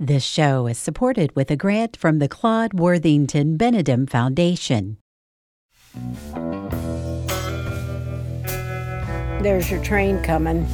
[0.00, 4.98] This show is supported with a grant from the Claude Worthington Benedum Foundation.
[9.42, 10.66] There's your train coming.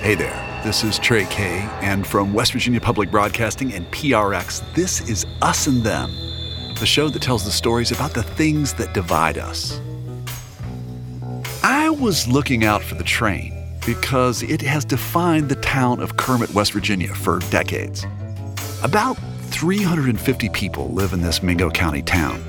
[0.00, 5.06] Hey there, this is Trey Kay, and from West Virginia Public Broadcasting and PRX, this
[5.10, 6.10] is Us and Them,
[6.82, 9.80] the show that tells the stories about the things that divide us.
[11.62, 16.52] I was looking out for the train because it has defined the town of Kermit,
[16.54, 18.04] West Virginia for decades.
[18.82, 19.16] About
[19.52, 22.42] 350 people live in this Mingo County town.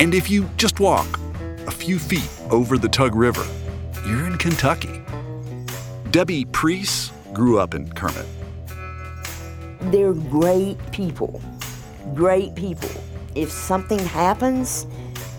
[0.00, 1.06] And if you just walk
[1.68, 3.46] a few feet over the Tug River,
[4.04, 5.04] you're in Kentucky.
[6.10, 8.26] Debbie Priest grew up in Kermit.
[9.82, 11.40] They're great people.
[12.12, 12.90] Great people.
[13.34, 14.86] If something happens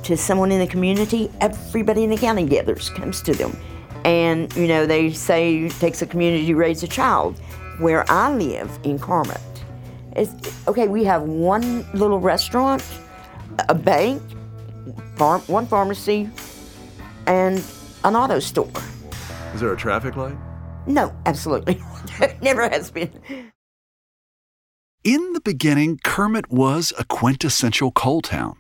[0.03, 3.55] to someone in the community, everybody in the county gathers, comes to them.
[4.03, 7.39] And, you know, they say it takes a community to raise a child.
[7.79, 9.39] Where I live in Kermit,
[10.15, 10.31] it's,
[10.67, 12.83] okay, we have one little restaurant,
[13.69, 14.21] a bank,
[15.15, 16.29] farm, one pharmacy,
[17.27, 17.63] and
[18.03, 18.71] an auto store.
[19.53, 20.37] Is there a traffic light?
[20.85, 21.81] No, absolutely.
[22.41, 23.11] Never has been.
[25.03, 28.57] In the beginning, Kermit was a quintessential coal town.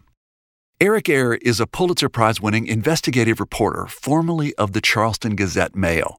[0.79, 6.17] Eric Eyre is a Pulitzer Prize winning investigative reporter, formerly of the Charleston Gazette Mail.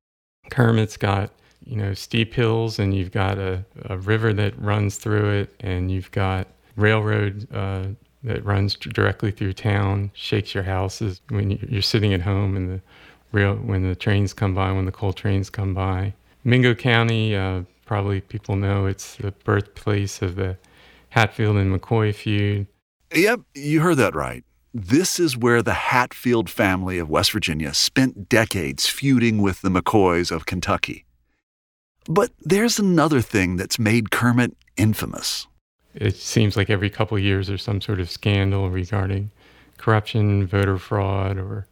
[0.48, 1.30] Kermit's got,
[1.64, 5.90] you know, steep hills and you've got a, a river that runs through it and
[5.90, 7.86] you've got railroad uh,
[8.22, 12.80] that runs directly through town, shakes your houses when you're sitting at home and the
[13.32, 16.14] rail, when the trains come by, when the coal trains come by.
[16.44, 17.62] Mingo County, uh,
[17.92, 20.56] probably people know it's the birthplace of the
[21.10, 22.66] Hatfield and McCoy feud.
[23.14, 24.44] Yep, you heard that right.
[24.72, 30.30] This is where the Hatfield family of West Virginia spent decades feuding with the McCoys
[30.34, 31.04] of Kentucky.
[32.06, 35.46] But there's another thing that's made Kermit infamous.
[35.94, 39.30] It seems like every couple of years there's some sort of scandal regarding
[39.76, 41.66] corruption, voter fraud, or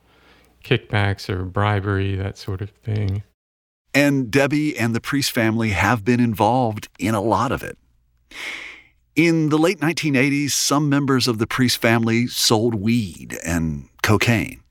[0.63, 3.23] kickbacks or bribery, that sort of thing.
[3.93, 7.77] And Debbie and the Priest family have been involved in a lot of it.
[9.17, 14.63] In the late 1980s, some members of the Priest family sold weed and cocaine.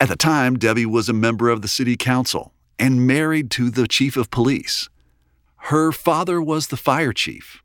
[0.00, 3.86] At the time, Debbie was a member of the city council and married to the
[3.86, 4.88] chief of police.
[5.64, 7.62] Her father was the fire chief.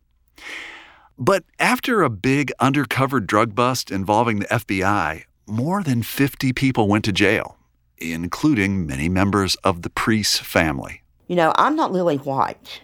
[1.17, 7.05] But after a big undercover drug bust involving the FBI, more than 50 people went
[7.05, 7.57] to jail,
[7.97, 11.01] including many members of the Priest family.
[11.27, 12.81] You know, I'm not Lily White.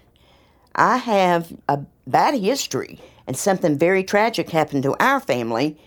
[0.76, 5.78] I have a bad history, and something very tragic happened to our family.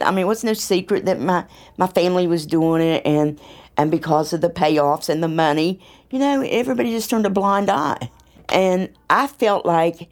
[0.00, 1.44] I mean, it was no secret that my,
[1.76, 3.40] my family was doing it, and,
[3.76, 5.80] and because of the payoffs and the money,
[6.10, 8.10] you know, everybody just turned a blind eye.
[8.50, 10.10] And I felt like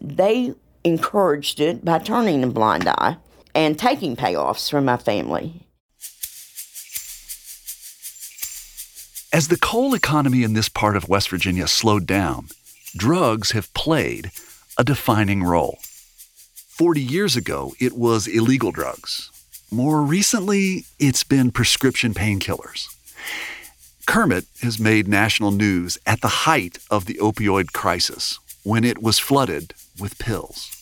[0.00, 0.54] they
[0.84, 3.18] encouraged it by turning a blind eye
[3.54, 5.65] and taking payoffs from my family.
[9.36, 12.48] As the coal economy in this part of West Virginia slowed down,
[12.96, 14.30] drugs have played
[14.78, 15.76] a defining role.
[16.68, 19.30] 40 years ago, it was illegal drugs.
[19.70, 22.86] More recently, it's been prescription painkillers.
[24.06, 29.18] Kermit has made national news at the height of the opioid crisis when it was
[29.18, 30.72] flooded with pills.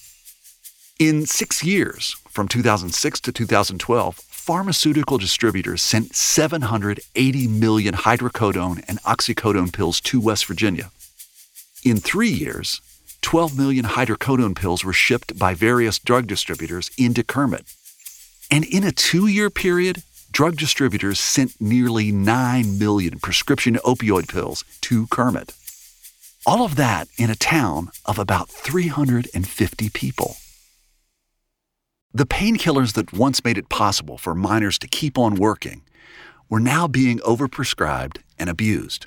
[1.00, 9.72] In six years, from 2006 to 2012, pharmaceutical distributors sent 780 million hydrocodone and oxycodone
[9.72, 10.90] pills to West Virginia.
[11.82, 12.82] In three years,
[13.22, 17.64] 12 million hydrocodone pills were shipped by various drug distributors into Kermit.
[18.50, 24.62] And in a two year period, drug distributors sent nearly 9 million prescription opioid pills
[24.82, 25.54] to Kermit.
[26.44, 30.36] All of that in a town of about 350 people.
[32.16, 35.82] The painkillers that once made it possible for miners to keep on working
[36.48, 39.06] were now being overprescribed and abused.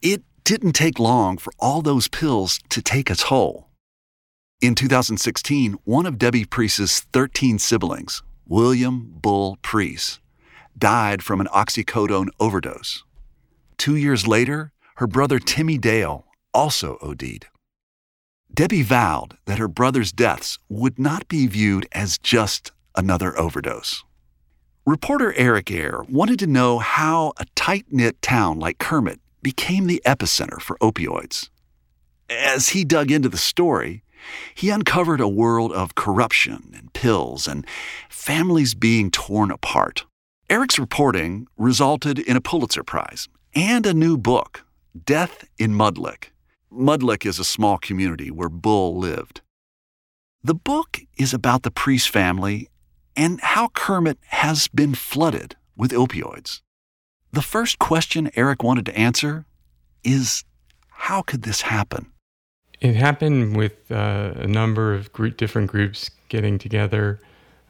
[0.00, 3.68] It didn't take long for all those pills to take a toll.
[4.62, 10.20] In 2016, one of Debbie Priest's 13 siblings, William Bull Priest,
[10.78, 13.04] died from an oxycodone overdose.
[13.76, 16.24] Two years later, her brother Timmy Dale
[16.54, 17.49] also OD'd.
[18.52, 24.04] Debbie vowed that her brother's deaths would not be viewed as just another overdose.
[24.86, 30.02] Reporter Eric Eyre wanted to know how a tight knit town like Kermit became the
[30.04, 31.48] epicenter for opioids.
[32.28, 34.02] As he dug into the story,
[34.54, 37.66] He uncovered a world of corruption and pills and
[38.08, 40.04] families being torn apart.
[40.48, 44.64] Eric's reporting resulted in a Pulitzer Prize and a new book,
[45.06, 46.32] Death in Mudlick.
[46.72, 49.40] Mudlick is a small community where Bull lived.
[50.42, 52.68] The book is about the Priest family
[53.16, 56.60] and how Kermit has been flooded with opioids.
[57.32, 59.46] The first question Eric wanted to answer
[60.04, 60.44] is
[60.90, 62.12] how could this happen?
[62.80, 67.20] It happened with uh, a number of gr- different groups getting together,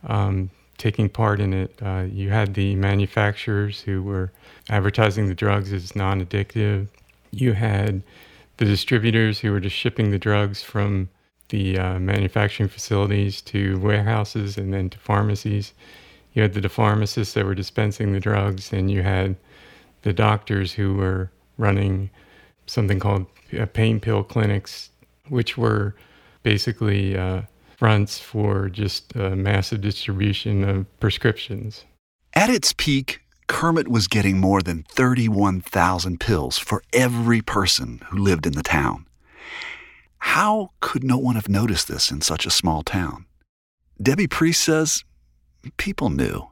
[0.06, 1.75] um, taking part in it.
[1.82, 4.31] Uh, you had the manufacturers who were
[4.69, 6.88] advertising the drugs as non addictive.
[7.32, 8.02] You had
[8.61, 11.09] the distributors who were just shipping the drugs from
[11.49, 15.73] the uh, manufacturing facilities to warehouses and then to pharmacies.
[16.35, 19.37] You had the pharmacists that were dispensing the drugs, and you had
[20.03, 22.11] the doctors who were running
[22.67, 23.25] something called
[23.59, 24.91] uh, pain pill clinics,
[25.31, 25.97] which were
[26.43, 27.43] basically uh,
[27.79, 31.87] fronts for just a massive distribution of prescriptions.
[32.35, 38.47] At its peak, Kermit was getting more than 31,000 pills for every person who lived
[38.47, 39.08] in the town.
[40.19, 43.26] How could no one have noticed this in such a small town?
[44.00, 45.05] Debbie Priest says
[45.79, 46.49] people knew.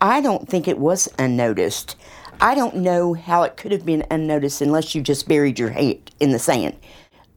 [0.00, 1.96] I don't think it was unnoticed.
[2.40, 6.12] I don't know how it could have been unnoticed unless you just buried your head
[6.20, 6.78] in the sand.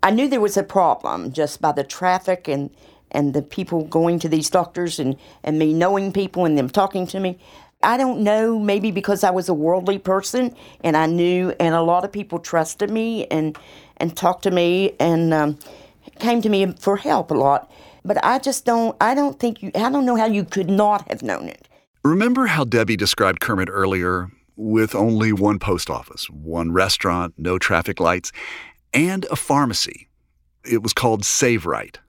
[0.04, 2.70] I knew there was a problem just by the traffic and,
[3.10, 7.08] and the people going to these doctors and, and me knowing people and them talking
[7.08, 7.40] to me.
[7.84, 11.82] I don't know, maybe because I was a worldly person and I knew, and a
[11.82, 13.58] lot of people trusted me and,
[13.98, 15.60] and talked to me and um,
[16.20, 17.72] came to me for help a lot.
[18.04, 21.10] But I just don't, I don't think you, I don't know how you could not
[21.10, 21.68] have known it.
[22.04, 28.00] Remember how Debbie described Kermit earlier with only one post office, one restaurant, no traffic
[28.00, 28.32] lights,
[28.94, 30.10] and a pharmacy.
[30.66, 32.00] It was called Save Rite.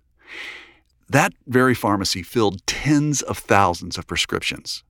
[1.11, 4.85] That very pharmacy filled tens of thousands of prescriptions.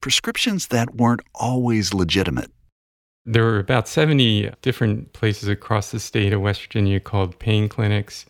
[0.00, 2.50] Prescriptions that weren't always legitimate.
[3.26, 8.24] There were about 70 different places across the state of West Virginia called pain clinics.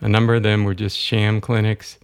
[0.00, 1.98] A number of them were just sham clinics.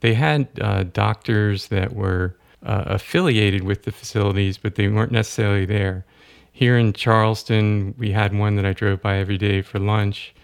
[0.00, 5.64] They had uh, doctors that were uh, affiliated with the facilities, but they weren't necessarily
[5.64, 6.04] there.
[6.52, 10.34] Here in Charleston, we had one that I drove by every day for lunch.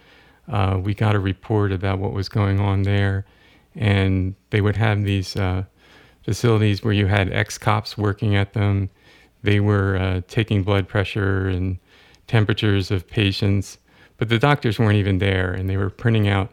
[0.49, 3.27] Uh, we got a report about what was going on there,
[3.75, 5.65] and they would have these uh,
[6.25, 8.91] facilities where you had ex cops working at them.
[9.43, 11.79] They were uh, taking blood pressure and
[12.27, 13.79] temperatures of patients,
[14.17, 16.53] but the doctors weren't even there, and they were printing out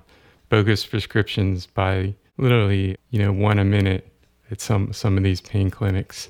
[0.49, 4.11] bogus prescriptions by literally, you know, one a minute
[4.51, 6.29] at some some of these pain clinics.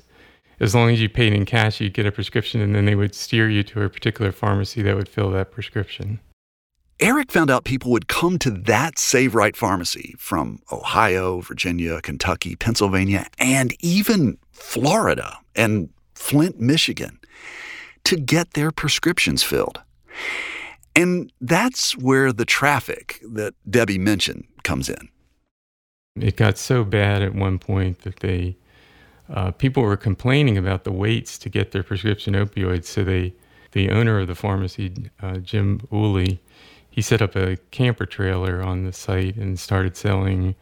[0.60, 3.16] As long as you paid in cash, you'd get a prescription, and then they would
[3.16, 6.20] steer you to a particular pharmacy that would fill that prescription.
[7.02, 12.54] Eric found out people would come to that Save Rite pharmacy from Ohio, Virginia, Kentucky,
[12.54, 17.18] Pennsylvania, and even Florida and Flint, Michigan
[18.04, 19.80] to get their prescriptions filled.
[20.94, 25.08] And that's where the traffic that Debbie mentioned comes in.
[26.14, 28.56] It got so bad at one point that they
[29.28, 32.84] uh, people were complaining about the waits to get their prescription opioids.
[32.84, 33.34] So they,
[33.72, 36.38] the owner of the pharmacy, uh, Jim Ooley,
[36.92, 40.54] he set up a camper trailer on the site and started selling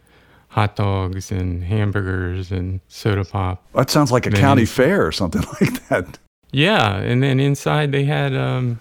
[0.48, 3.64] hot dogs and hamburgers and soda pop.
[3.74, 6.18] That sounds like a county fair or something like that.
[6.52, 8.78] Yeah, and then inside they had, um,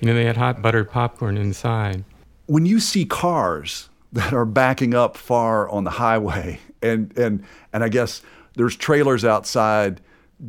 [0.00, 2.04] you know, they had hot buttered popcorn inside.
[2.46, 7.84] When you see cars that are backing up far on the highway, and and and
[7.84, 8.22] I guess
[8.54, 10.00] there's trailers outside.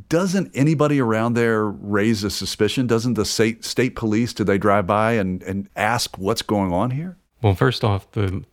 [0.09, 2.87] Doesn't anybody around there raise a suspicion?
[2.87, 6.91] Doesn't the state state police do they drive by and, and ask what's going on
[6.91, 7.17] here?
[7.41, 8.43] Well, first off, the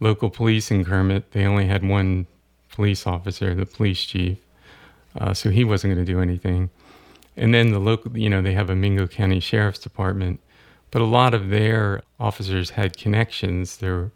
[0.00, 2.26] local police in Kermit they only had one
[2.70, 4.38] police officer, the police chief,
[5.18, 6.70] uh, so he wasn't going to do anything.
[7.36, 10.40] And then the local, you know, they have a Mingo County Sheriff's Department,
[10.90, 13.78] but a lot of their officers had connections.
[13.78, 14.10] There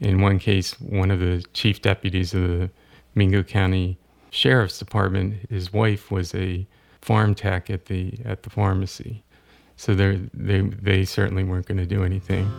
[0.00, 2.70] in one case, one of the chief deputies of the
[3.14, 3.98] Mingo County
[4.30, 6.66] Sheriff's Department, his wife was a
[7.02, 9.24] pharm tech at the at the pharmacy,
[9.76, 12.50] so they they they certainly weren't going to do anything.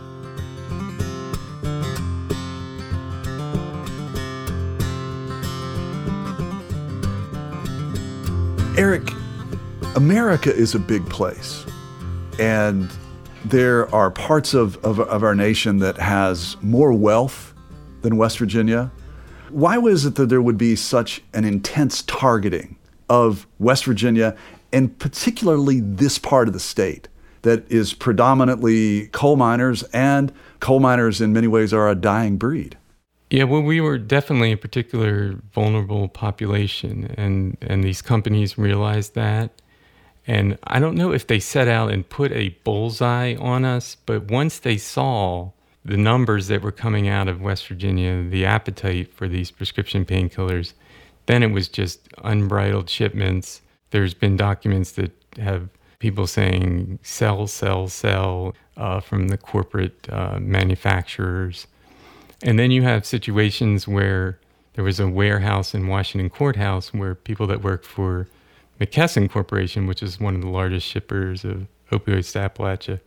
[8.76, 9.10] Eric,
[9.96, 11.66] America is a big place,
[12.38, 12.90] and
[13.44, 17.52] there are parts of, of, of, our nation that has more wealth
[18.00, 18.90] than West Virginia.
[19.52, 22.76] Why was it that there would be such an intense targeting
[23.08, 24.36] of West Virginia
[24.72, 27.08] and particularly this part of the state?
[27.42, 32.76] that is predominantly coal miners, and coal miners in many ways are a dying breed.
[33.30, 39.62] Yeah, well, we were definitely a particular vulnerable population, and, and these companies realized that.
[40.26, 44.30] And I don't know if they set out and put a bullseye on us, but
[44.30, 45.50] once they saw
[45.84, 50.74] the numbers that were coming out of West Virginia, the appetite for these prescription painkillers,
[51.26, 53.62] then it was just unbridled shipments.
[53.90, 60.38] There's been documents that have people saying sell, sell, sell uh, from the corporate uh,
[60.40, 61.66] manufacturers.
[62.42, 64.38] And then you have situations where
[64.74, 68.28] there was a warehouse in Washington Courthouse where people that work for
[68.80, 73.00] McKesson Corporation, which is one of the largest shippers of opioids to Appalachia,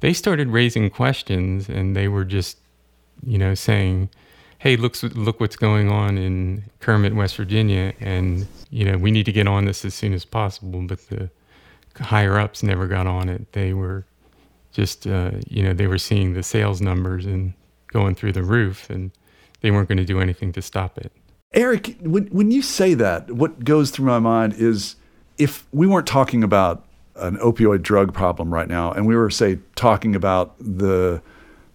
[0.00, 2.58] they started raising questions and they were just,
[3.24, 4.08] you know, saying,
[4.58, 9.24] hey, look, look what's going on in Kermit, West Virginia, and, you know, we need
[9.24, 10.82] to get on this as soon as possible.
[10.82, 11.30] But the
[11.98, 13.52] higher ups never got on it.
[13.52, 14.04] They were
[14.72, 17.54] just, uh, you know, they were seeing the sales numbers and
[17.88, 19.10] going through the roof, and
[19.60, 21.12] they weren't going to do anything to stop it.
[21.52, 24.96] Eric, when, when you say that, what goes through my mind is
[25.38, 26.84] if we weren't talking about
[27.16, 31.22] an opioid drug problem right now, and we were, say, talking about the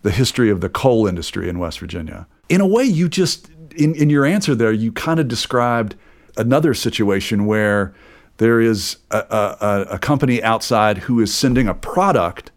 [0.02, 3.96] the history of the coal industry in West Virginia, in a way, you just in,
[3.96, 5.96] in your answer there, you kind of described
[6.38, 7.94] another situation where
[8.38, 12.52] there is a, a, a company outside who is sending a product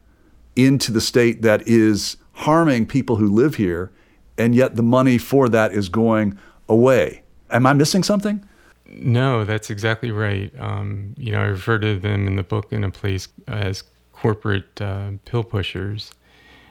[0.57, 3.91] into the state that is harming people who live here,
[4.37, 7.23] and yet the money for that is going away.
[7.51, 8.47] Am I missing something?
[8.89, 10.53] No, that's exactly right.
[10.59, 14.81] Um, you know, I refer to them in the book in a place as corporate
[14.81, 16.13] uh, pill pushers.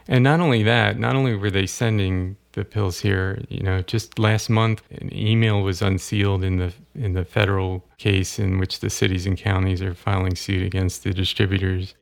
[0.08, 4.18] And not only that, not only were they sending the pills here, you know, just
[4.18, 8.90] last month an email was unsealed in the in the federal case in which the
[8.90, 11.94] cities and counties are filing suit against the distributors.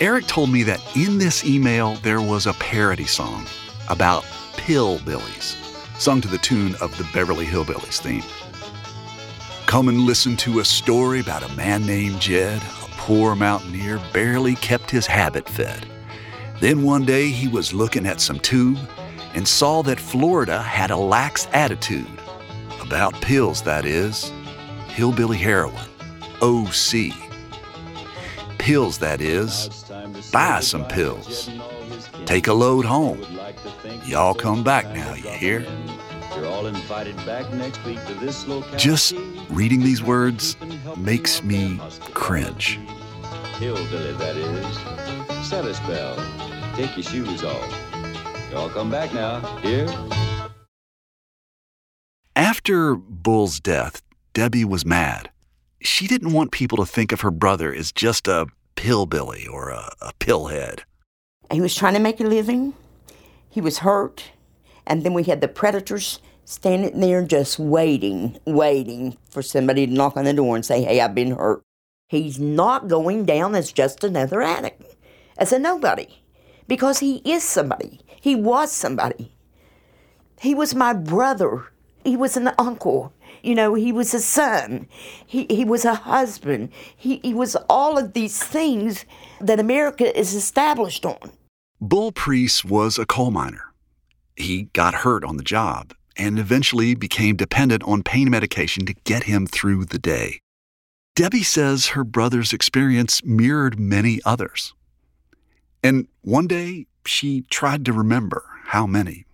[0.00, 3.46] Eric told me that in this email there was a parody song
[3.88, 4.24] about
[4.64, 5.56] Pillbillies,
[6.00, 8.22] sung to the tune of the Beverly Hillbillies theme.
[9.66, 14.54] Come and listen to a story about a man named Jed, a poor mountaineer, barely
[14.54, 15.86] kept his habit fed.
[16.60, 18.78] Then one day he was looking at some tube
[19.34, 22.08] and saw that Florida had a lax attitude.
[22.80, 24.32] About pills, that is.
[24.88, 25.90] Hillbilly heroin.
[26.40, 27.12] OC.
[28.56, 29.84] Pills, that is.
[30.32, 31.50] Buy some pills.
[32.24, 33.33] Take a load home.
[34.06, 35.66] Y'all come back now, you hear?
[36.34, 38.78] You're all invited back next week to this locality.
[38.78, 39.14] Just
[39.50, 40.56] reading these words
[40.96, 41.78] makes me
[42.12, 42.78] cringe.
[43.58, 45.46] Hillbilly, that is.
[45.46, 46.16] Set a spell.
[46.76, 48.50] Take your shoes off.
[48.50, 49.88] Y'all come back now, here.
[52.34, 55.30] After Bull's death, Debbie was mad.
[55.80, 59.92] She didn't want people to think of her brother as just a pillbilly or a,
[60.00, 60.80] a pillhead.
[61.52, 62.74] He was trying to make a living.
[63.54, 64.32] He was hurt.
[64.84, 70.16] And then we had the predators standing there just waiting, waiting for somebody to knock
[70.16, 71.62] on the door and say, Hey, I've been hurt.
[72.08, 74.96] He's not going down as just another addict,
[75.38, 76.08] as a nobody,
[76.66, 78.00] because he is somebody.
[78.20, 79.36] He was somebody.
[80.40, 81.66] He was my brother.
[82.04, 83.12] He was an uncle.
[83.40, 84.88] You know, he was a son.
[85.24, 86.70] He, he was a husband.
[86.96, 89.04] He, he was all of these things
[89.40, 91.30] that America is established on.
[91.80, 93.72] Bull Priest was a coal miner.
[94.36, 99.24] He got hurt on the job and eventually became dependent on pain medication to get
[99.24, 100.38] him through the day.
[101.16, 104.72] Debbie says her brother's experience mirrored many others.
[105.82, 109.26] And one day she tried to remember how many.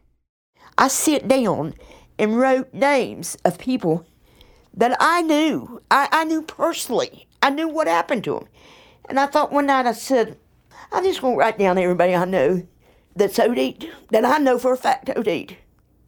[0.78, 1.74] I sit down
[2.18, 4.06] and wrote names of people
[4.74, 5.82] that I knew.
[5.90, 7.26] I, I knew personally.
[7.42, 8.48] I knew what happened to them.
[9.08, 10.38] And I thought one night I said,
[10.92, 12.66] I'm just going to write down everybody I know
[13.14, 15.56] that's OD'd, that I know for a fact OD'd.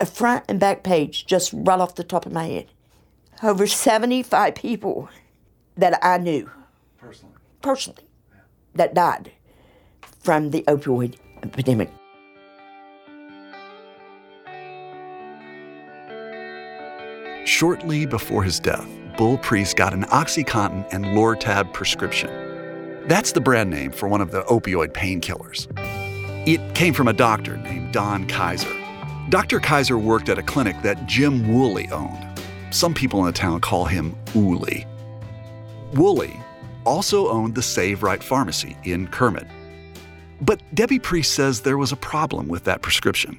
[0.01, 2.67] A front and back page, just right off the top of my head.
[3.43, 5.09] Over 75 people
[5.77, 6.51] that I knew.
[6.99, 7.35] Personally?
[7.61, 8.03] Personally.
[8.33, 8.41] Yeah.
[8.75, 9.33] That died
[10.21, 11.91] from the opioid epidemic.
[17.45, 22.52] Shortly before his death, Bull Priest got an OxyContin and Lortab prescription.
[23.07, 25.67] That's the brand name for one of the opioid painkillers.
[26.47, 28.73] It came from a doctor named Don Kaiser.
[29.29, 29.59] Dr.
[29.59, 32.41] Kaiser worked at a clinic that Jim Woolley owned.
[32.71, 34.87] Some people in the town call him Ooly.
[35.95, 36.41] Woolley
[36.85, 39.47] also owned the Save Rite Pharmacy in Kermit.
[40.41, 43.39] But Debbie Priest says there was a problem with that prescription.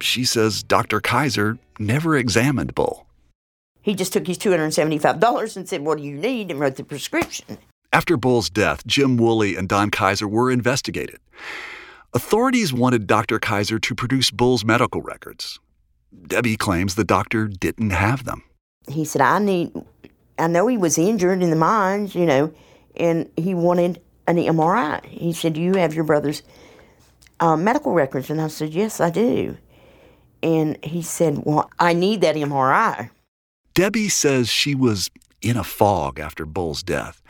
[0.00, 1.00] She says Dr.
[1.00, 3.06] Kaiser never examined Bull.
[3.82, 6.50] He just took his $275 and said, What do you need?
[6.50, 7.58] and wrote the prescription.
[7.96, 11.18] After Bull's death, Jim Woolley and Don Kaiser were investigated.
[12.12, 13.38] Authorities wanted Dr.
[13.38, 15.58] Kaiser to produce Bull's medical records.
[16.26, 18.42] Debbie claims the doctor didn't have them.
[18.86, 19.72] He said, I need,
[20.38, 22.52] I know he was injured in the mines, you know,
[22.96, 25.02] and he wanted an MRI.
[25.06, 26.42] He said, Do you have your brother's
[27.40, 28.28] uh, medical records?
[28.28, 29.56] And I said, Yes, I do.
[30.42, 33.08] And he said, Well, I need that MRI.
[33.72, 35.10] Debbie says she was
[35.40, 37.22] in a fog after Bull's death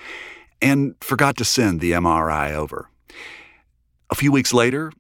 [0.67, 2.91] and forgot to send the MRI over.
[4.11, 4.93] A few weeks later,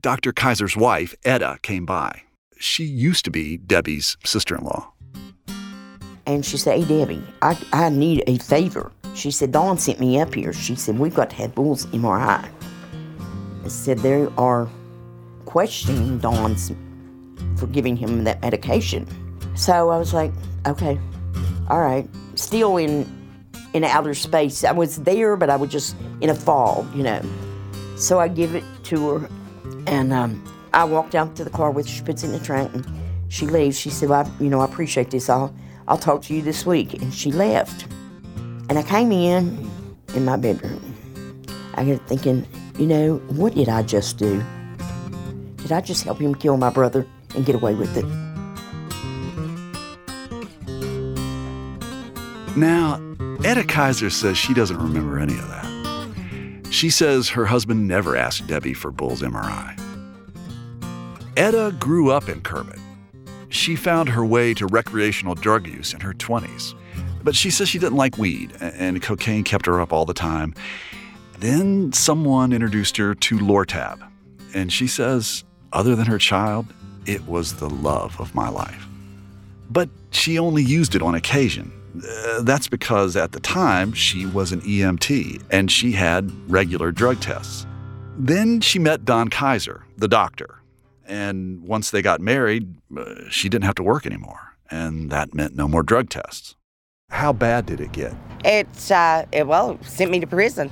[0.00, 0.32] Dr.
[0.32, 2.22] Kaiser's wife, Etta, came by.
[2.58, 4.92] She used to be Debbie's sister in law.
[6.26, 8.92] And she said, Hey, Debbie, I, I need a favor.
[9.14, 10.52] She said, Don sent me up here.
[10.52, 12.48] She said, We've got to have Bull's MRI.
[13.64, 14.68] I said, They are
[15.46, 16.70] questioning Don's
[17.56, 19.06] for giving him that medication.
[19.56, 20.32] So I was like,
[20.66, 20.98] Okay,
[21.68, 22.08] all right.
[22.36, 23.17] Still in
[23.78, 24.64] in outer space.
[24.64, 27.22] I was there, but I was just in a fog, you know.
[27.96, 29.30] So I give it to her,
[29.86, 31.92] and um, I walked out to the car with her.
[31.92, 32.86] She puts it in the trunk, and
[33.28, 33.78] she leaves.
[33.78, 35.28] She said, well, I, you know, I appreciate this.
[35.28, 35.54] I'll,
[35.86, 36.94] I'll talk to you this week.
[36.94, 37.86] And she left.
[38.68, 39.70] And I came in,
[40.14, 40.82] in my bedroom.
[41.74, 42.46] I got thinking,
[42.78, 44.42] you know, what did I just do?
[45.56, 48.04] Did I just help him kill my brother and get away with it?
[52.56, 53.07] Now,
[53.44, 56.66] Etta Kaiser says she doesn't remember any of that.
[56.70, 59.78] She says her husband never asked Debbie for Bull's MRI.
[61.36, 62.78] Etta grew up in Kermit.
[63.48, 66.74] She found her way to recreational drug use in her 20s.
[67.22, 70.54] But she says she didn't like weed, and cocaine kept her up all the time.
[71.38, 74.00] Then someone introduced her to Lortab,
[74.52, 76.66] and she says, other than her child,
[77.06, 78.86] it was the love of my life.
[79.70, 81.72] But she only used it on occasion.
[81.96, 87.20] Uh, that's because at the time she was an EMT and she had regular drug
[87.20, 87.66] tests.
[88.16, 90.60] Then she met Don Kaiser, the doctor.
[91.06, 94.56] And once they got married, uh, she didn't have to work anymore.
[94.70, 96.54] And that meant no more drug tests.
[97.10, 98.14] How bad did it get?
[98.44, 100.70] It's, uh, it, well, sent me to prison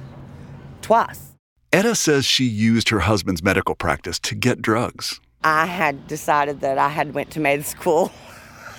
[0.83, 1.33] twice.
[1.73, 5.21] Etta says she used her husband's medical practice to get drugs.
[5.43, 8.13] I had decided that I had went to med school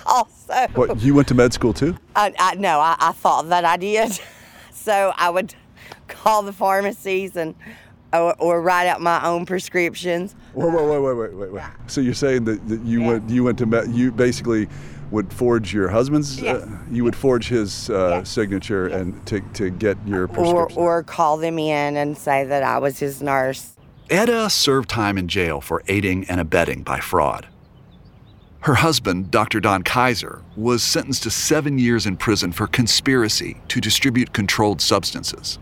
[0.12, 0.66] also.
[0.74, 1.96] What, you went to med school too?
[2.16, 4.18] I, I, no, I, I thought that I did.
[4.70, 5.54] So I would
[6.06, 7.54] call the pharmacies and
[8.14, 10.34] or, or write out my own prescriptions.
[10.54, 11.62] Wait, wait, wait, wait, wait, wait, wait.
[11.88, 14.66] So you're saying that, that you went you went to med, you basically
[15.10, 16.62] would forge your husband's Yes.
[16.62, 18.30] uh, you would forge his uh, Yes.
[18.30, 20.78] signature and to, to get your Or, prescription.
[20.80, 23.74] or call them in and say that I was his nurse.
[24.08, 27.46] Etta served time in jail for aiding and abetting by fraud.
[28.60, 29.60] Her husband, Dr.
[29.60, 35.58] Don Kaiser, was sentenced to seven years in prison for conspiracy to distribute controlled substances.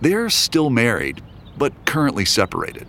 [0.00, 1.22] They're still married,
[1.56, 2.88] but currently separated.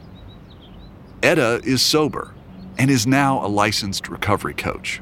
[1.22, 2.34] Etta is sober
[2.78, 5.00] and is now a licensed recovery coach.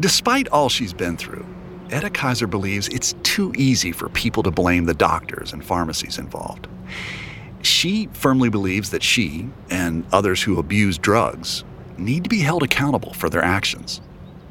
[0.00, 1.46] Despite all she's been through,
[1.90, 6.66] Etta Kaiser believes it's too easy for people to blame the doctors and pharmacies involved.
[7.60, 11.64] She firmly believes that she and others who abuse drugs
[11.98, 14.00] need to be held accountable for their actions.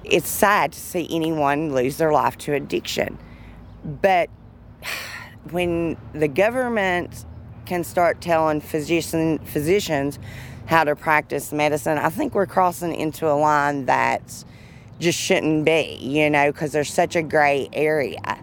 [0.03, 3.17] It's sad to see anyone lose their life to addiction.
[3.83, 4.29] But
[5.51, 7.25] when the government
[7.65, 10.19] can start telling physician, physicians
[10.65, 14.43] how to practice medicine, I think we're crossing into a line that
[14.99, 18.39] just shouldn't be, you know, because there's such a gray area.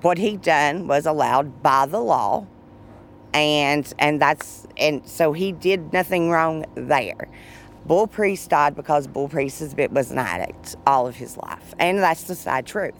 [0.00, 2.46] What he done was allowed by the law,
[3.34, 7.28] and and that's and so he did nothing wrong there.
[7.86, 12.24] Bull Priest died because Bull Priest was an addict all of his life, and that's
[12.24, 12.94] the sad truth.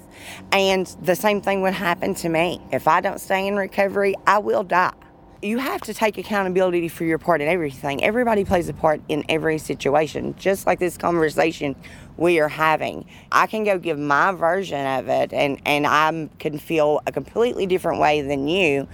[0.51, 4.15] And the same thing would happen to me if I don't stay in recovery.
[4.27, 4.93] I will die.
[5.41, 8.03] You have to take accountability for your part in everything.
[8.05, 11.75] Everybody plays a part in every situation, just like this conversation
[12.17, 13.07] we are having.
[13.33, 17.67] I can go give my version of it, and and I can feel a completely
[17.67, 18.89] different way than you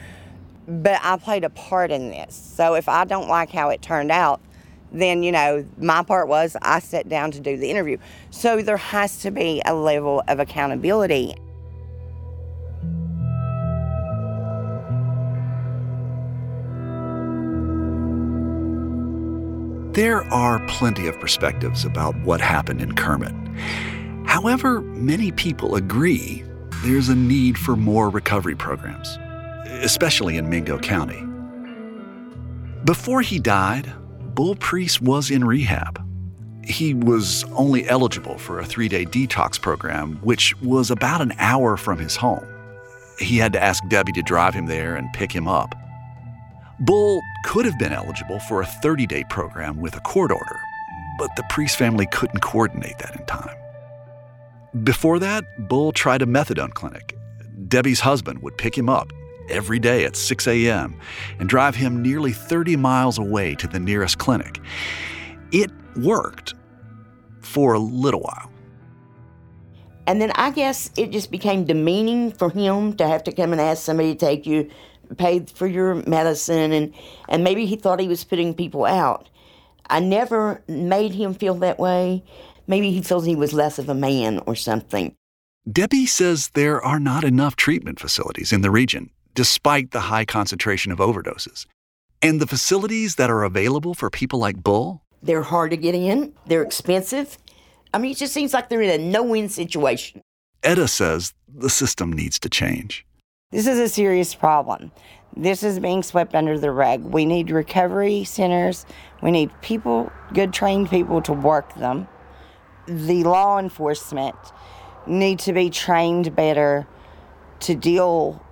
[0.68, 2.34] but I played a part in this.
[2.34, 4.38] So if I don't like how it turned out,
[4.92, 7.98] then you know my part was I sat down to do the interview.
[8.30, 11.34] So there has to be a level of accountability.
[19.98, 23.34] There are plenty of perspectives about what happened in Kermit.
[24.28, 26.44] However, many people agree
[26.84, 29.18] there's a need for more recovery programs,
[29.82, 31.20] especially in Mingo County.
[32.84, 33.92] Before he died,
[34.38, 36.00] Bull Priest was in rehab.
[36.64, 41.76] He was only eligible for a three day detox program, which was about an hour
[41.76, 42.46] from his home.
[43.18, 45.74] He had to ask Debbie to drive him there and pick him up.
[46.78, 50.60] Bull could have been eligible for a 30 day program with a court order,
[51.18, 53.56] but the Priest family couldn't coordinate that in time.
[54.84, 57.18] Before that, Bull tried a methadone clinic.
[57.66, 59.12] Debbie's husband would pick him up
[59.50, 60.98] every day at 6 a.m.
[61.38, 64.60] and drive him nearly 30 miles away to the nearest clinic.
[65.52, 66.54] It worked
[67.40, 68.50] for a little while.
[70.06, 73.60] And then I guess it just became demeaning for him to have to come and
[73.60, 74.70] ask somebody to take you,
[75.18, 76.94] pay for your medicine, and,
[77.28, 79.28] and maybe he thought he was putting people out.
[79.90, 82.24] I never made him feel that way.
[82.66, 85.14] Maybe he feels he was less of a man or something.
[85.70, 90.90] Debbie says there are not enough treatment facilities in the region, despite the high concentration
[90.90, 91.64] of overdoses.
[92.20, 95.00] And the facilities that are available for people like Bull?
[95.22, 97.38] They're hard to get in, they're expensive.
[97.94, 100.22] I mean, it just seems like they're in a no win situation.
[100.64, 103.06] Etta says the system needs to change.
[103.52, 104.90] This is a serious problem.
[105.36, 107.04] This is being swept under the rug.
[107.04, 108.86] We need recovery centers.
[109.22, 112.08] We need people, good trained people to work them.
[112.88, 114.34] The law enforcement
[115.06, 116.88] need to be trained better
[117.60, 118.42] to deal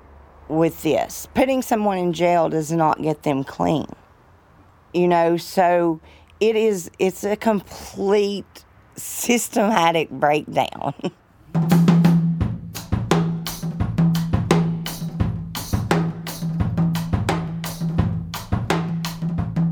[0.48, 1.28] with this.
[1.34, 3.86] Putting someone in jail does not get them clean.
[4.94, 6.00] You know, so
[6.40, 8.64] it is it's a complete
[8.96, 10.94] systematic breakdown.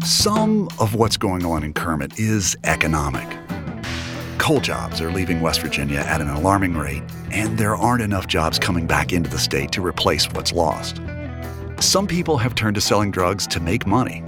[0.04, 3.43] Some of what's going on in Kermit is economic.
[4.44, 8.58] Coal jobs are leaving West Virginia at an alarming rate, and there aren't enough jobs
[8.58, 11.00] coming back into the state to replace what's lost.
[11.80, 14.18] Some people have turned to selling drugs to make money,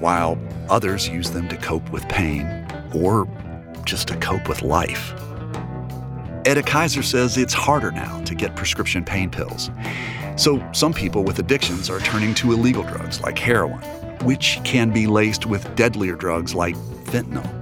[0.00, 0.36] while
[0.68, 3.28] others use them to cope with pain or
[3.84, 5.14] just to cope with life.
[6.44, 9.70] Etta Kaiser says it's harder now to get prescription pain pills.
[10.34, 13.80] So some people with addictions are turning to illegal drugs like heroin,
[14.24, 17.61] which can be laced with deadlier drugs like fentanyl.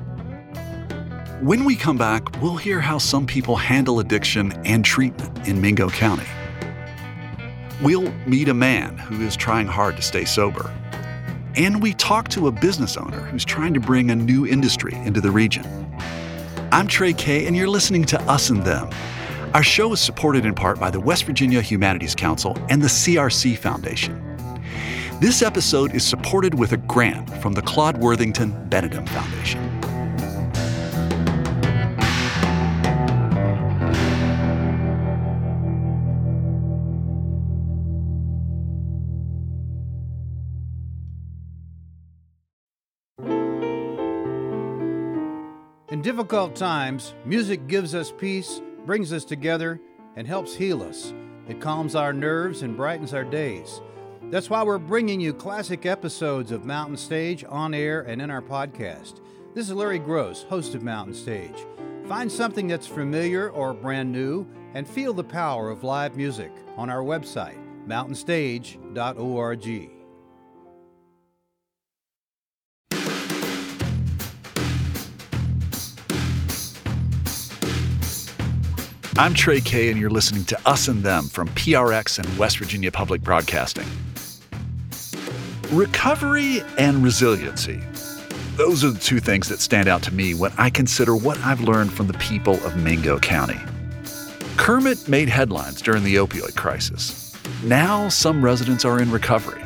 [1.40, 5.88] When we come back, we'll hear how some people handle addiction and treatment in Mingo
[5.88, 6.26] County.
[7.81, 10.70] We'll meet a man who is trying hard to stay sober.
[11.57, 15.22] And we talk to a business owner who's trying to bring a new industry into
[15.22, 15.64] the region.
[16.72, 18.90] I'm Trey Kay, and you're listening to Us and Them.
[19.55, 23.57] Our show is supported in part by the West Virginia Humanities Council and the CRC
[23.57, 24.22] Foundation.
[25.22, 29.69] This episode is supported with a grant from the Claude Worthington Benedum Foundation.
[46.10, 49.80] Difficult times, music gives us peace, brings us together,
[50.16, 51.14] and helps heal us.
[51.46, 53.80] It calms our nerves and brightens our days.
[54.24, 58.42] That's why we're bringing you classic episodes of Mountain Stage on air and in our
[58.42, 59.20] podcast.
[59.54, 61.64] This is Larry Groce, host of Mountain Stage.
[62.08, 66.90] Find something that's familiar or brand new and feel the power of live music on
[66.90, 69.99] our website, mountainstage.org.
[79.20, 82.90] I'm Trey Kay, and you're listening to Us and Them from PRX and West Virginia
[82.90, 83.85] Public Broadcasting.
[85.70, 87.83] Recovery and resiliency.
[88.56, 91.61] Those are the two things that stand out to me when I consider what I've
[91.61, 93.61] learned from the people of Mingo County.
[94.56, 97.37] Kermit made headlines during the opioid crisis.
[97.62, 99.62] Now, some residents are in recovery,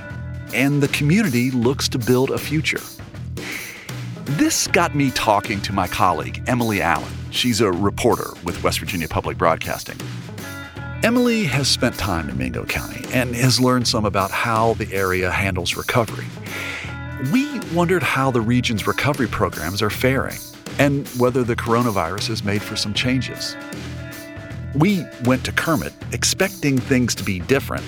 [0.53, 2.83] and the community looks to build a future.
[4.25, 7.24] This got me talking to my colleague, Emily Allen.
[7.35, 9.97] She's a reporter with West Virginia Public Broadcasting.
[11.03, 15.33] Emily has spent time in Mingo County and has learned some about how the area
[15.33, 16.27] handles recovery.
[17.33, 20.38] We wondered how the region's recovery programs are faring
[20.79, 23.57] and whether the coronavirus has made for some changes.
[24.77, 27.85] We went to Kermit expecting things to be different,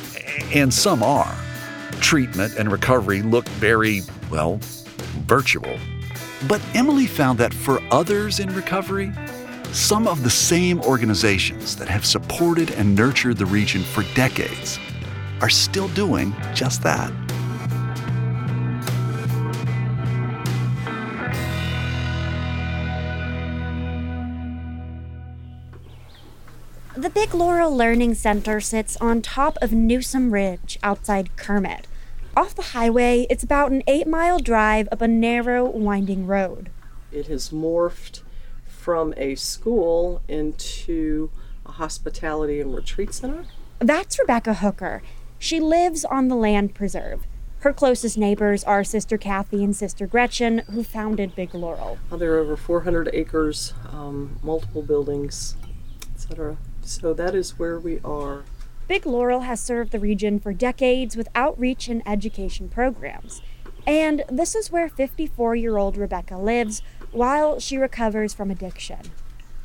[0.54, 1.34] and some are.
[2.00, 4.58] Treatment and recovery look very, well,
[5.24, 5.78] virtual.
[6.48, 9.12] But Emily found that for others in recovery,
[9.72, 14.78] some of the same organizations that have supported and nurtured the region for decades
[15.40, 17.12] are still doing just that.
[26.96, 31.86] The Big Laurel Learning Center sits on top of Newsom Ridge outside Kermit.
[32.34, 36.70] Off the highway, it's about an eight mile drive up a narrow, winding road.
[37.12, 38.22] It has morphed
[38.86, 41.28] from a school into
[41.66, 43.44] a hospitality and retreat center.
[43.80, 45.02] That's Rebecca Hooker.
[45.40, 47.26] She lives on the land preserve.
[47.62, 51.98] Her closest neighbors are Sister Kathy and Sister Gretchen, who founded Big Laurel.
[52.12, 55.56] There are over 400 acres, um, multiple buildings,
[56.14, 56.56] etc.
[56.82, 58.44] So that is where we are.
[58.86, 63.42] Big Laurel has served the region for decades with outreach and education programs.
[63.84, 66.82] And this is where 54 year old Rebecca lives
[67.16, 69.00] while she recovers from addiction.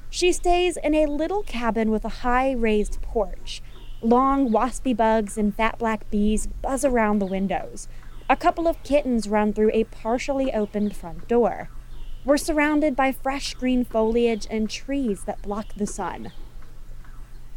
[0.10, 3.62] She stays in a little cabin with a high raised porch.
[4.02, 7.90] Long waspy bugs and fat black bees buzz around the windows.
[8.30, 11.70] A couple of kittens run through a partially opened front door.
[12.24, 16.32] We're surrounded by fresh green foliage and trees that block the sun.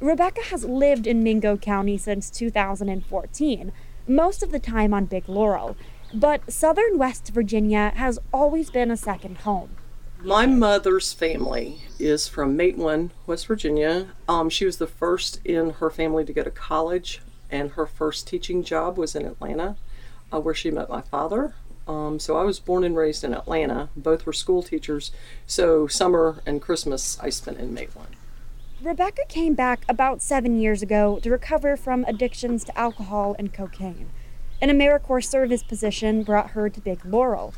[0.01, 3.73] Rebecca has lived in Mingo County since 2014,
[4.09, 5.77] most of the time on Big Laurel,
[6.13, 9.77] but southern West Virginia has always been a second home.
[10.25, 14.07] My mother's family is from Maitland, West Virginia.
[14.27, 18.27] Um, she was the first in her family to go to college, and her first
[18.27, 19.77] teaching job was in Atlanta,
[20.33, 21.53] uh, where she met my father.
[21.87, 23.91] Um, so I was born and raised in Atlanta.
[23.95, 25.11] Both were school teachers.
[25.47, 28.17] So summer and Christmas I spent in Maitland.
[28.81, 34.09] Rebecca came back about seven years ago to recover from addictions to alcohol and cocaine.
[34.63, 37.53] An AmeriCorps service position brought her to Big Laurel.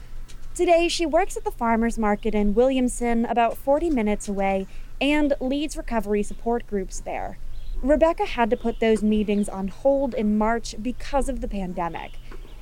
[0.56, 4.66] Today, she works at the farmers market in Williamson, about 40 minutes away,
[5.02, 7.36] and leads recovery support groups there.
[7.82, 12.12] Rebecca had to put those meetings on hold in March because of the pandemic.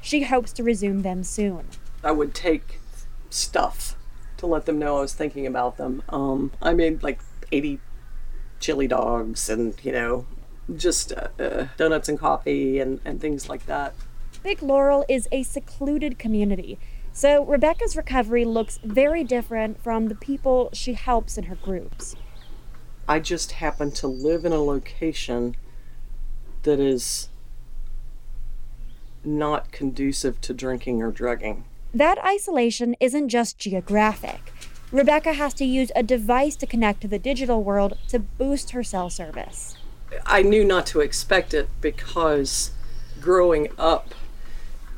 [0.00, 1.68] She hopes to resume them soon.
[2.02, 2.80] I would take
[3.30, 3.94] stuff
[4.38, 6.02] to let them know I was thinking about them.
[6.08, 7.20] Um, I made like
[7.52, 7.78] 80
[8.58, 10.26] chili dogs and, you know,
[10.76, 13.94] just uh, uh, donuts and coffee and, and things like that.
[14.42, 16.78] Big Laurel is a secluded community,
[17.14, 22.16] so Rebecca's recovery looks very different from the people she helps in her groups.
[23.08, 25.54] I just happen to live in a location
[26.64, 27.28] that is
[29.24, 31.64] not conducive to drinking or drugging.
[31.94, 34.52] That isolation isn't just geographic.
[34.90, 38.82] Rebecca has to use a device to connect to the digital world to boost her
[38.82, 39.76] cell service.
[40.26, 42.72] I knew not to expect it because
[43.20, 44.14] growing up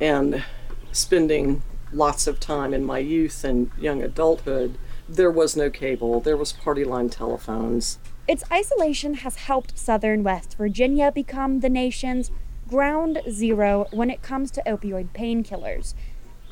[0.01, 0.43] and
[0.91, 6.37] spending lots of time in my youth and young adulthood, there was no cable, there
[6.37, 7.99] was party line telephones.
[8.27, 12.29] Its isolation has helped southern West Virginia become the nation's
[12.67, 15.93] ground zero when it comes to opioid painkillers.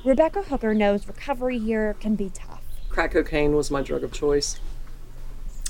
[0.05, 2.61] Rebecca Hooker knows recovery here can be tough.
[2.89, 4.59] Crack cocaine was my drug of choice.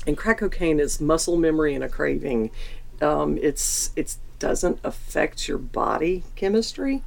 [0.06, 2.52] And crack cocaine is muscle memory and a craving.
[3.00, 7.02] Um, it's it doesn't affect your body chemistry,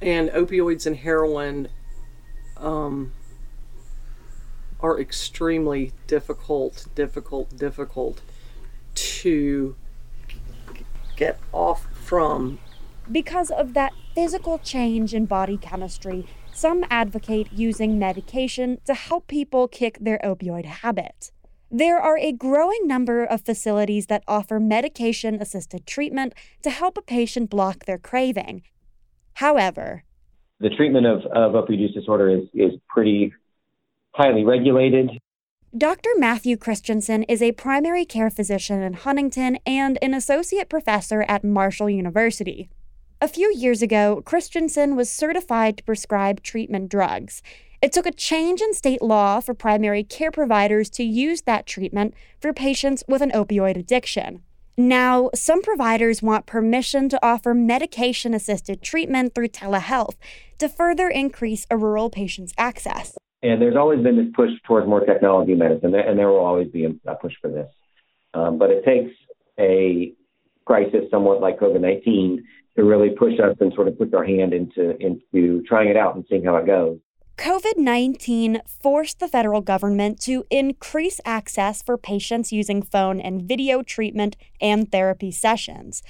[0.00, 1.68] and opioids and heroin
[2.62, 3.12] um,
[4.80, 8.20] are extremely difficult, difficult, difficult
[8.94, 9.76] to
[11.16, 12.58] get off from.
[13.10, 19.68] Because of that physical change in body chemistry, some advocate using medication to help people
[19.68, 21.30] kick their opioid habit.
[21.70, 27.02] There are a growing number of facilities that offer medication assisted treatment to help a
[27.02, 28.62] patient block their craving.
[29.34, 30.04] However,
[30.62, 33.32] the treatment of, of opioid use disorder is, is pretty
[34.14, 35.10] highly regulated.
[35.76, 36.10] Dr.
[36.16, 41.90] Matthew Christensen is a primary care physician in Huntington and an associate professor at Marshall
[41.90, 42.68] University.
[43.20, 47.42] A few years ago, Christensen was certified to prescribe treatment drugs.
[47.80, 52.14] It took a change in state law for primary care providers to use that treatment
[52.40, 54.42] for patients with an opioid addiction.
[54.76, 60.16] Now, some providers want permission to offer medication assisted treatment through telehealth
[60.58, 63.16] to further increase a rural patient's access.
[63.42, 66.84] And there's always been this push towards more technology medicine, and there will always be
[66.84, 67.68] a push for this.
[68.34, 69.10] Um, but it takes
[69.58, 70.14] a
[70.64, 72.42] crisis somewhat like COVID 19
[72.76, 76.14] to really push us and sort of put our hand into, into trying it out
[76.14, 76.98] and seeing how it goes.
[77.42, 83.82] COVID 19 forced the federal government to increase access for patients using phone and video
[83.82, 86.04] treatment and therapy sessions.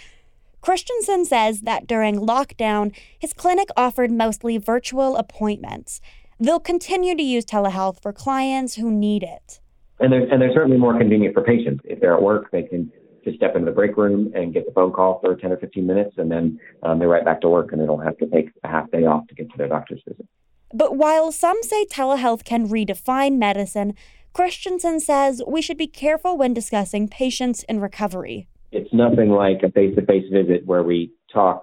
[0.61, 6.03] Christensen says that during lockdown, his clinic offered mostly virtual appointments.
[6.39, 9.59] They'll continue to use telehealth for clients who need it.
[10.01, 11.81] And they're, and they're certainly more convenient for patients.
[11.87, 12.93] If they're at work, they can
[13.25, 15.87] just step into the break room and get the phone call for 10 or 15
[15.87, 18.51] minutes, and then um, they're right back to work and they don't have to take
[18.65, 20.27] a half day off to get to their doctor's visit.
[20.73, 23.95] But while some say telehealth can redefine medicine,
[24.33, 28.49] Christensen says we should be careful when discussing patients in recovery.
[28.71, 31.63] It's nothing like a face to face visit where we talk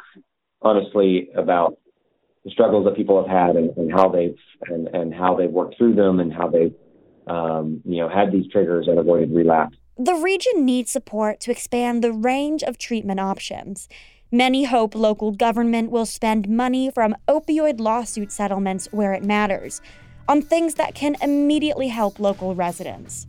[0.62, 1.80] honestly about
[2.46, 5.78] the struggles that people have had and, and how they've and, and how they've worked
[5.78, 6.74] through them and how they've
[7.30, 9.78] um, you know, had these triggers and avoided relapse.
[9.98, 13.88] The region needs support to expand the range of treatment options.
[14.32, 19.82] Many hope local government will spend money from opioid lawsuit settlements where it matters
[20.28, 23.26] on things that can immediately help local residents.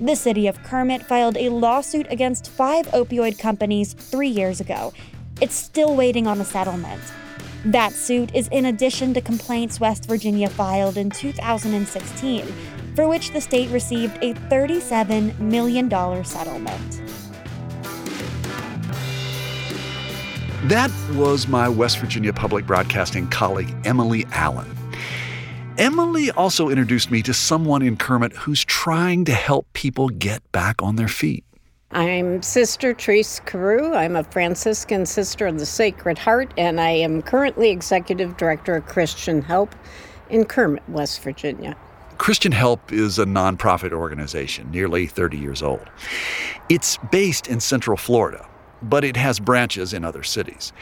[0.00, 4.92] The city of Kermit filed a lawsuit against five opioid companies three years ago.
[5.40, 7.02] It's still waiting on a settlement.
[7.64, 12.52] That suit is in addition to complaints West Virginia filed in 2016,
[12.96, 15.88] for which the state received a $37 million
[16.24, 17.02] settlement.
[20.68, 24.66] That was my West Virginia Public Broadcasting colleague, Emily Allen.
[25.78, 30.82] Emily also introduced me to someone in Kermit who's trying to help people get back
[30.82, 31.44] on their feet.
[31.92, 33.94] I'm Sister Therese Carew.
[33.94, 38.86] I'm a Franciscan Sister of the Sacred Heart, and I am currently Executive Director of
[38.86, 39.72] Christian Help
[40.30, 41.76] in Kermit, West Virginia.
[42.18, 45.88] Christian Help is a nonprofit organization, nearly 30 years old.
[46.68, 48.48] It's based in Central Florida,
[48.82, 50.72] but it has branches in other cities.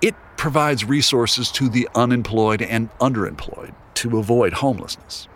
[0.00, 5.28] It provides resources to the unemployed and underemployed to avoid homelessness.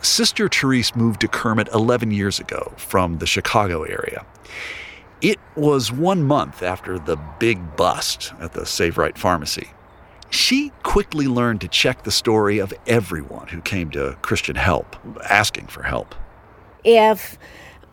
[0.00, 4.26] Sister Therese moved to Kermit 11 years ago from the Chicago area.
[5.20, 9.68] It was one month after the big bust at the Save Rite Pharmacy.
[10.30, 14.96] She quickly learned to check the story of everyone who came to Christian Help,
[15.28, 16.14] asking for help.
[16.84, 17.38] If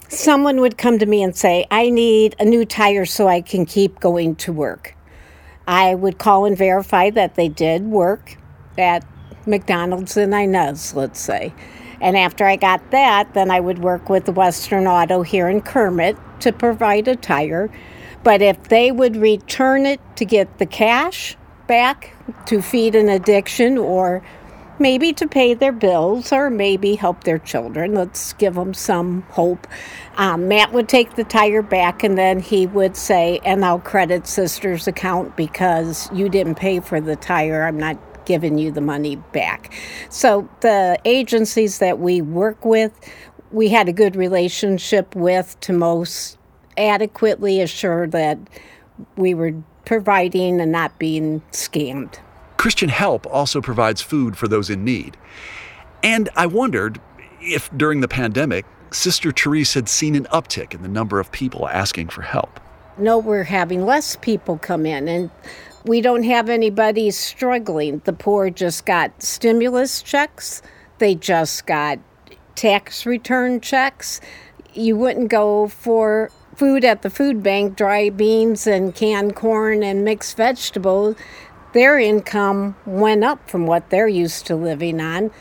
[0.09, 3.65] someone would come to me and say, I need a new tire so I can
[3.65, 4.95] keep going to work,
[5.67, 8.37] I would call and verify that they did work
[8.77, 9.05] at
[9.45, 11.53] McDonald's and Inez, let's say.
[12.01, 16.17] And after I got that, then I would work with Western Auto here in Kermit
[16.41, 17.69] to provide a tire.
[18.23, 22.15] But if they would return it to get the cash back
[22.47, 24.23] to feed an addiction or
[24.79, 27.93] maybe to pay their bills or maybe help their children.
[27.93, 29.67] Let's give them some hope.
[30.17, 34.27] Um, Matt would take the tire back and then he would say, and I'll credit
[34.27, 37.63] sister's account because you didn't pay for the tire.
[37.63, 39.73] I'm not giving you the money back.
[40.09, 42.93] So the agencies that we work with,
[43.51, 46.37] we had a good relationship with to most
[46.77, 48.37] adequately assure that
[49.15, 49.53] we were
[49.85, 52.19] providing and not being scammed.
[52.59, 55.15] Christian Help also provides food for those in need.
[56.03, 56.99] And I wondered
[57.41, 61.69] if during the pandemic, Sister Therese had seen an uptick in the number of people
[61.69, 62.59] asking for help.
[62.97, 65.31] No, we're having less people come in, and
[65.85, 68.01] we don't have anybody struggling.
[68.03, 70.61] The poor just got stimulus checks,
[70.97, 71.97] they just got
[72.55, 74.19] tax return checks.
[74.73, 80.03] You wouldn't go for food at the food bank, dry beans and canned corn and
[80.03, 81.15] mixed vegetables.
[81.73, 85.32] Their income went up from what they're used to living on.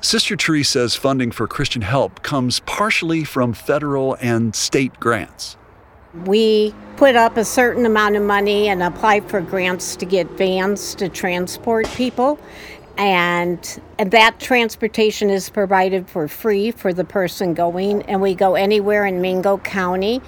[0.00, 5.56] Sister Therese says funding for Christian Help comes partially from federal and state grants.
[6.24, 10.94] We put up a certain amount of money and apply for grants to get vans
[10.96, 12.38] to transport people.
[12.96, 18.02] And, and that transportation is provided for free for the person going.
[18.04, 20.22] And we go anywhere in Mingo County.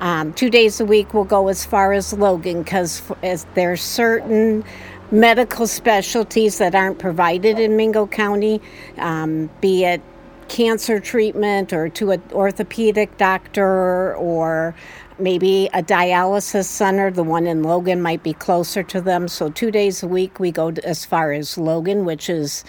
[0.00, 4.64] Um, two days a week, we'll go as far as Logan because as there's certain
[5.10, 8.60] medical specialties that aren't provided in Mingo County,
[8.98, 10.02] um, be it
[10.48, 14.74] cancer treatment or to an orthopedic doctor or
[15.18, 17.10] maybe a dialysis center.
[17.10, 19.28] The one in Logan might be closer to them.
[19.28, 22.64] So, two days a week, we go as far as Logan, which is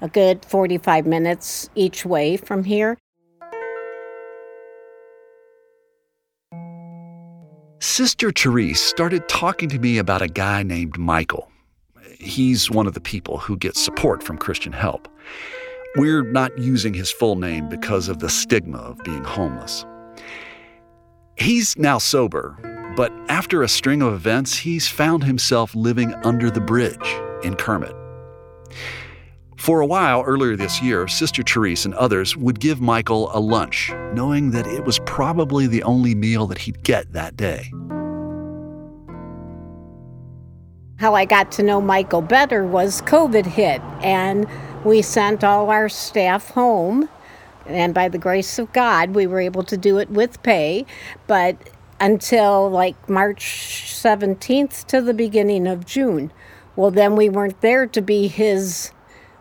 [0.00, 2.96] a good 45 minutes each way from here.
[7.84, 11.50] Sister Therese started talking to me about a guy named Michael.
[12.18, 15.06] He's one of the people who gets support from Christian Help.
[15.96, 19.84] We're not using his full name because of the stigma of being homeless.
[21.36, 22.56] He's now sober,
[22.96, 27.94] but after a string of events, he's found himself living under the bridge in Kermit.
[29.56, 33.92] For a while earlier this year, Sister Therese and others would give Michael a lunch,
[34.12, 37.70] knowing that it was probably the only meal that he'd get that day.
[40.98, 44.46] How I got to know Michael better was COVID hit, and
[44.84, 47.08] we sent all our staff home
[47.66, 50.84] and by the grace of God, we were able to do it with pay.
[51.26, 51.56] But
[52.00, 56.32] until like March 17th to the beginning of June.
[56.76, 58.90] Well, then we weren't there to be his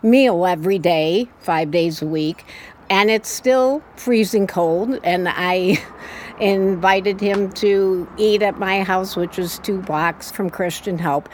[0.04, 2.46] meal every day, five days a week.
[2.90, 5.00] And it's still freezing cold.
[5.04, 5.82] And I
[6.40, 11.30] invited him to eat at my house, which was two blocks from Christian Help.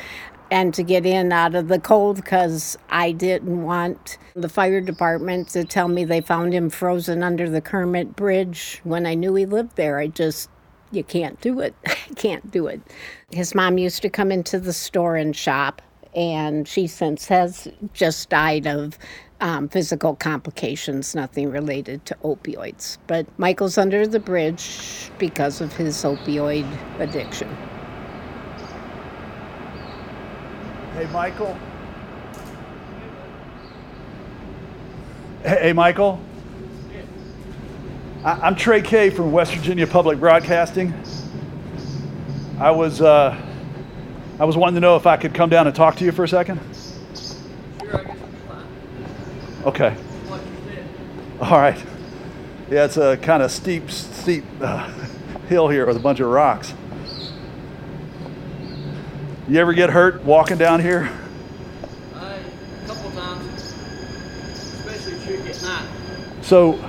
[0.51, 5.49] and to get in out of the cold because I didn't want the fire department
[5.49, 9.45] to tell me they found him frozen under the Kermit Bridge when I knew he
[9.45, 9.99] lived there.
[9.99, 10.49] I just,
[10.91, 11.75] you can't do it.
[11.85, 12.81] I can't do it.
[13.31, 15.81] His mom used to come into the store and shop,
[16.19, 18.99] and she since has just died of
[19.39, 22.97] um, physical complications, nothing related to opioids.
[23.07, 26.67] But Michael's under the bridge because of his opioid
[26.99, 27.49] addiction.
[30.93, 31.57] Hey, Michael.
[35.43, 36.19] Hey, Michael.
[38.25, 40.93] I- am Trey Kay from West Virginia Public Broadcasting.
[42.59, 43.41] I was uh,
[44.39, 46.23] I was wanting to know if I could come down and talk to you for
[46.23, 46.61] a second.
[49.65, 49.93] Okay.
[51.41, 51.77] All right.
[52.69, 54.89] Yeah, it's a kind of steep, steep uh,
[55.49, 56.73] hill here with a bunch of rocks.
[59.49, 61.11] You ever get hurt walking down here?
[62.13, 62.39] Uh,
[62.83, 63.75] a couple times,
[64.53, 66.43] especially shoot at night.
[66.45, 66.79] So,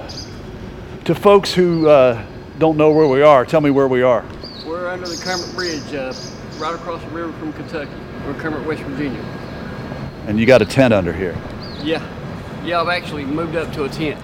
[1.04, 2.24] to folks who uh,
[2.58, 4.24] don't know where we are, tell me where we are.
[4.64, 6.12] We're under the Kermit Bridge, uh,
[6.60, 7.90] right across the river from Kentucky.
[8.26, 9.20] We're Kermit, West Virginia.
[10.26, 11.36] And you got a tent under here.
[11.82, 12.06] Yeah,
[12.64, 12.80] yeah.
[12.80, 14.20] I've actually moved up to a tent.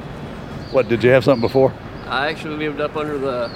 [0.70, 1.72] What did you have something before?
[2.06, 3.50] I actually lived up under the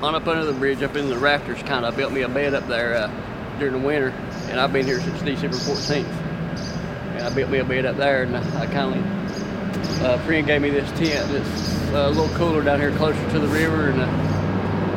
[0.00, 1.62] on up under the bridge, up in the rafters.
[1.64, 2.94] Kind of built me a bed up there.
[2.94, 3.26] Uh,
[3.60, 4.08] during the winter,
[4.48, 6.06] and I've been here since December 14th.
[6.06, 10.46] And I built me a bed up there, and I kind of, uh, a friend
[10.46, 13.90] gave me this tent that's uh, a little cooler down here closer to the river,
[13.90, 14.39] and uh,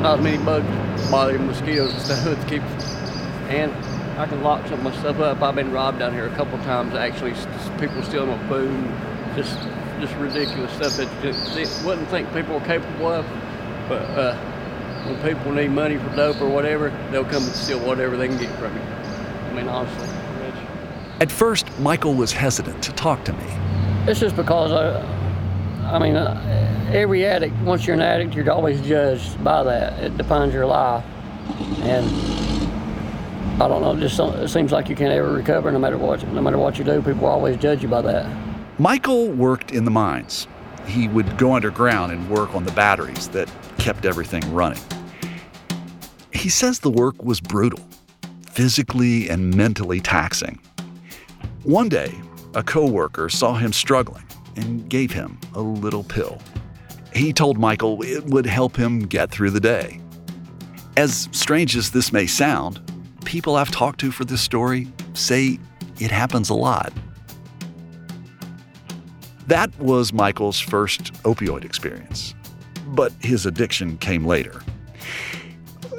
[0.04, 0.68] not as many bugs
[1.10, 2.62] bothering mosquitoes and stuff to keep.
[3.50, 3.72] And
[4.20, 5.42] I can lock some of my stuff up.
[5.42, 7.34] I've been robbed down here a couple times, actually.
[7.80, 8.92] People stealing my food,
[9.36, 9.58] just
[10.02, 13.26] just ridiculous stuff that you just wouldn't think people were capable of.
[13.88, 14.36] But uh,
[15.06, 18.38] when people need money for dope or whatever, they'll come and steal whatever they can
[18.38, 18.82] get from you.
[18.82, 20.10] I mean, honestly.
[21.22, 23.46] At first, Michael was hesitant to talk to me.
[24.08, 25.02] It's just because, I,
[25.94, 30.04] I mean, uh, every addict, once you're an addict, you're always judged by that.
[30.04, 31.06] It defines your life.
[31.82, 32.08] And
[33.62, 36.42] I don't know, just it seems like you can't ever recover no matter what, no
[36.42, 37.00] matter what you do.
[37.04, 38.28] People always judge you by that.
[38.80, 40.48] Michael worked in the mines.
[40.88, 44.82] He would go underground and work on the batteries that kept everything running.
[46.32, 47.88] He says the work was brutal,
[48.50, 50.60] physically and mentally taxing.
[51.62, 52.20] One day,
[52.56, 54.24] a coworker saw him struggling
[54.56, 56.40] and gave him a little pill.
[57.14, 60.00] He told Michael it would help him get through the day.
[60.98, 62.82] As strange as this may sound,
[63.26, 65.60] people I've talked to for this story say
[66.00, 66.94] it happens a lot.
[69.48, 72.34] That was Michael's first opioid experience
[72.94, 74.62] but his addiction came later.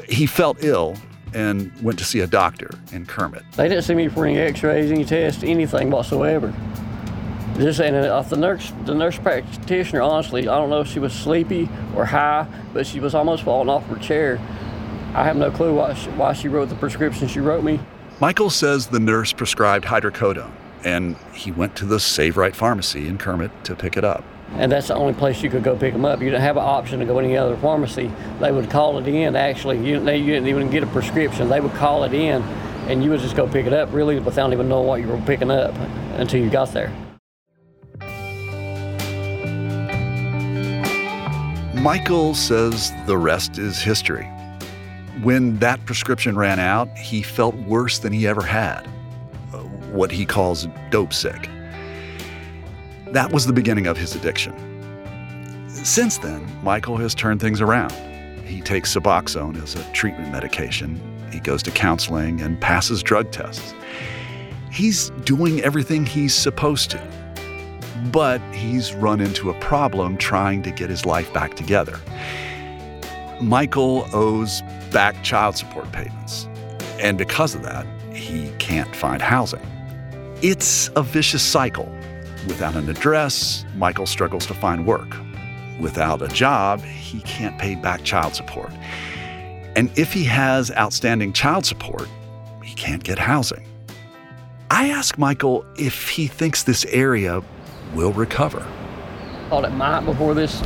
[0.09, 0.97] He felt ill
[1.35, 3.43] and went to see a doctor in Kermit.
[3.57, 6.55] They didn't see me for any x-rays, any tests, anything whatsoever.
[7.57, 11.13] Just and off the nurse, the nurse practitioner, honestly, I don't know if she was
[11.13, 14.41] sleepy or high, but she was almost falling off her chair.
[15.15, 17.79] I have no clue why she, why she wrote the prescription she wrote me.
[18.21, 20.51] Michael says the nurse prescribed hydrocodone,
[20.83, 24.25] and he went to the Save Rite Pharmacy in Kermit to pick it up
[24.57, 26.21] and that's the only place you could go pick them up.
[26.21, 28.11] You didn't have an option to go to any other pharmacy.
[28.39, 29.35] They would call it in.
[29.35, 31.49] Actually, you, they, you didn't even get a prescription.
[31.49, 32.41] They would call it in,
[32.87, 35.21] and you would just go pick it up, really, without even knowing what you were
[35.23, 35.75] picking up
[36.19, 36.93] until you got there.
[41.85, 44.25] Michael says the rest is history.
[45.23, 48.89] When that prescription ran out, he felt worse than he ever had.
[49.53, 49.59] Uh,
[49.93, 51.51] what he calls dope sick.
[53.09, 54.55] That was the beginning of his addiction.
[55.69, 57.93] Since then, Michael has turned things around.
[58.47, 60.99] He takes Suboxone as a treatment medication.
[61.31, 63.75] He goes to counseling and passes drug tests.
[64.73, 67.24] He's doing everything he's supposed to.
[68.13, 71.99] But he's run into a problem trying to get his life back together.
[73.41, 76.49] Michael owes back child support payments.
[77.01, 79.61] And because of that, he can't find housing.
[80.43, 81.89] It's a vicious cycle
[82.47, 85.17] Without an address, Michael struggles to find work.
[85.81, 88.71] Without a job, he can't pay back child support.
[89.77, 92.07] And if he has outstanding child support,
[92.63, 93.67] he can't get housing.
[94.71, 97.43] I ask Michael if he thinks this area
[97.95, 98.67] will recover.
[99.49, 100.61] Thought it might before this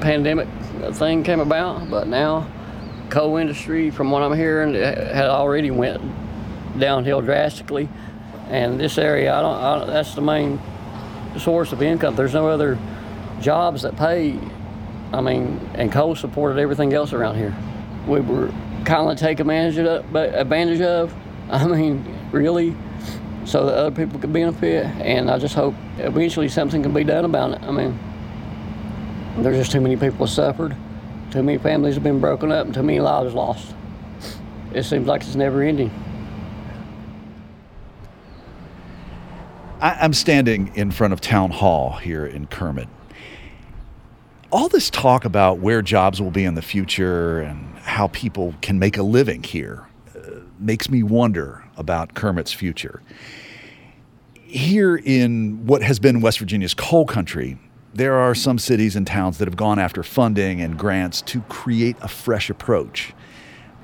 [0.00, 0.48] pandemic
[0.92, 2.50] thing came about, but now
[3.10, 6.02] coal industry, from what I'm hearing, had already went
[6.78, 7.88] downhill drastically.
[8.48, 10.60] And this area, I don't, I don't that's the main
[11.38, 12.16] source of income.
[12.16, 12.78] There's no other
[13.40, 14.38] jobs that pay.
[15.12, 17.54] I mean, and coal supported everything else around here.
[18.06, 18.48] We were
[18.84, 19.18] kind of
[19.86, 21.14] of, advantage of
[21.50, 22.74] I mean, really,
[23.44, 24.86] so that other people could benefit.
[24.86, 27.62] And I just hope eventually something can be done about it.
[27.62, 27.98] I mean,
[29.38, 30.76] there's just too many people suffered,
[31.30, 33.74] too many families have been broken up, and too many lives lost.
[34.74, 35.90] It seems like it's never ending.
[39.80, 42.88] I, I'm standing in front of Town Hall here in Kermit.
[44.50, 48.78] All this talk about where jobs will be in the future and how people can
[48.78, 53.02] make a living here uh, makes me wonder about Kermit's future.
[54.34, 57.58] Here in what has been West Virginia's coal country,
[57.94, 61.96] there are some cities and towns that have gone after funding and grants to create
[62.00, 63.12] a fresh approach,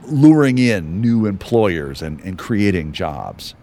[0.06, 3.54] luring in new employers and, and creating jobs.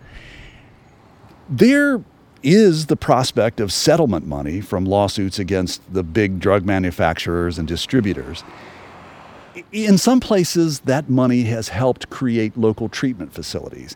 [1.50, 2.04] There
[2.44, 8.44] is the prospect of settlement money from lawsuits against the big drug manufacturers and distributors.
[9.72, 13.96] In some places, that money has helped create local treatment facilities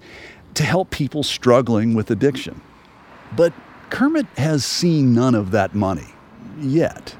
[0.53, 2.61] to help people struggling with addiction.
[3.35, 3.53] But
[3.89, 6.07] Kermit has seen none of that money
[6.59, 7.15] yet.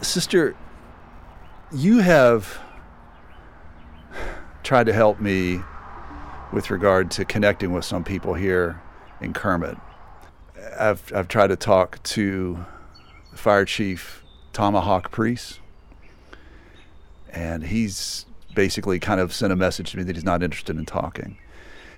[0.00, 0.56] Sister,
[1.72, 2.60] you have
[4.62, 5.60] tried to help me
[6.52, 8.80] with regard to connecting with some people here
[9.20, 9.76] in Kermit.
[10.78, 12.64] I've, I've tried to talk to
[13.34, 14.22] Fire Chief
[14.52, 15.60] Tomahawk Priest,
[17.32, 20.86] and he's basically kind of sent a message to me that he's not interested in
[20.86, 21.38] talking.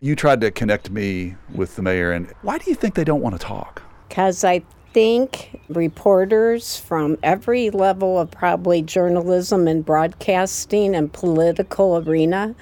[0.00, 3.22] You tried to connect me with the mayor, and why do you think they don't
[3.22, 3.82] want to talk?
[4.08, 4.62] Because I
[4.92, 12.54] think reporters from every level of probably journalism and broadcasting and political arena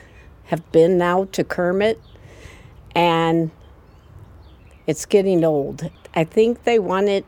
[0.44, 2.00] have been now to Kermit,
[2.94, 3.50] and
[4.86, 5.90] it's getting old.
[6.14, 7.24] I think they want it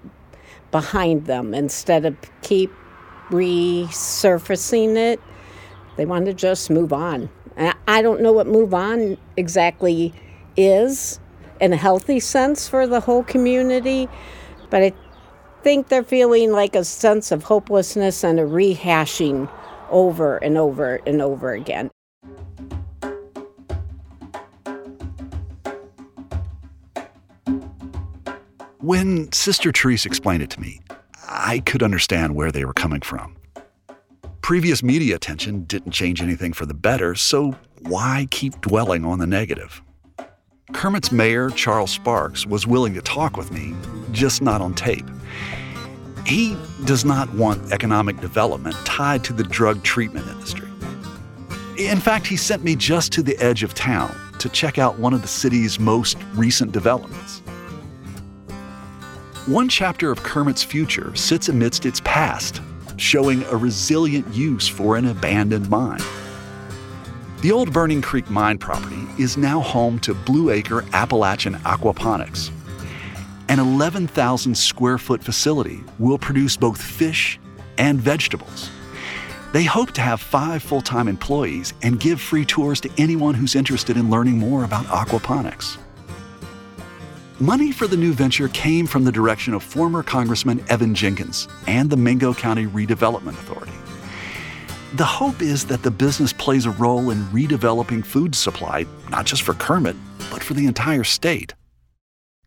[0.70, 2.72] behind them instead of keep
[3.30, 5.20] resurfacing it.
[5.96, 7.30] They want to just move on.
[7.86, 10.12] I don't know what move on exactly
[10.56, 11.20] is
[11.60, 14.08] in a healthy sense for the whole community,
[14.70, 14.92] but I
[15.62, 19.48] think they're feeling like a sense of hopelessness and a rehashing
[19.90, 21.90] over and over and over again.
[28.80, 30.80] When Sister Therese explained it to me,
[31.26, 33.36] I could understand where they were coming from.
[34.44, 39.26] Previous media attention didn't change anything for the better, so why keep dwelling on the
[39.26, 39.80] negative?
[40.74, 43.74] Kermit's mayor, Charles Sparks, was willing to talk with me,
[44.12, 45.06] just not on tape.
[46.26, 50.68] He does not want economic development tied to the drug treatment industry.
[51.78, 55.14] In fact, he sent me just to the edge of town to check out one
[55.14, 57.38] of the city's most recent developments.
[59.46, 62.60] One chapter of Kermit's future sits amidst its past,
[62.96, 66.00] showing a resilient use for an abandoned mine.
[67.42, 72.50] The old Burning Creek mine property is now home to Blue Acre Appalachian Aquaponics.
[73.50, 77.38] An 11,000 square foot facility will produce both fish
[77.76, 78.70] and vegetables.
[79.52, 83.54] They hope to have five full time employees and give free tours to anyone who's
[83.54, 85.76] interested in learning more about aquaponics.
[87.44, 91.90] Money for the new venture came from the direction of former Congressman Evan Jenkins and
[91.90, 93.74] the Mingo County Redevelopment Authority.
[94.94, 99.42] The hope is that the business plays a role in redeveloping food supply, not just
[99.42, 99.94] for Kermit,
[100.30, 101.52] but for the entire state.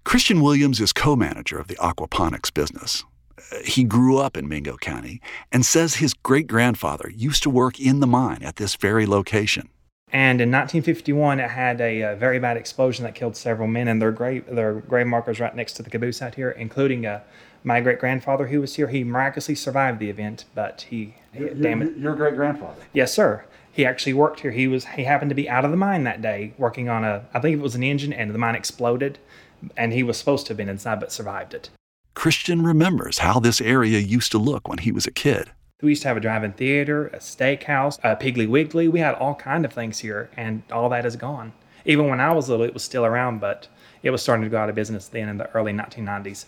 [0.03, 3.05] Christian Williams is co manager of the aquaponics business.
[3.37, 5.21] Uh, he grew up in Mingo County
[5.51, 9.69] and says his great grandfather used to work in the mine at this very location.
[10.11, 14.01] And in 1951, it had a, a, very bad explosion that killed several men, and
[14.01, 17.21] their grave their grave markers right next to the caboose out here, including uh,
[17.63, 18.87] my great grandfather who was here.
[18.87, 22.81] He miraculously survived the event, but he, your, damn it, your great grandfather.
[22.93, 23.43] Yes, sir.
[23.69, 24.51] He actually worked here.
[24.51, 27.25] He was he happened to be out of the mine that day, working on a
[27.33, 29.19] I think it was an engine, and the mine exploded,
[29.75, 31.69] and he was supposed to have been inside, but survived it.
[32.13, 35.51] Christian remembers how this area used to look when he was a kid.
[35.83, 38.87] We used to have a drive-in theater, a steakhouse, a Piggly Wiggly.
[38.87, 41.53] We had all kind of things here, and all that is gone.
[41.85, 43.67] Even when I was little, it was still around, but
[44.01, 46.45] it was starting to go out of business then in the early 1990s.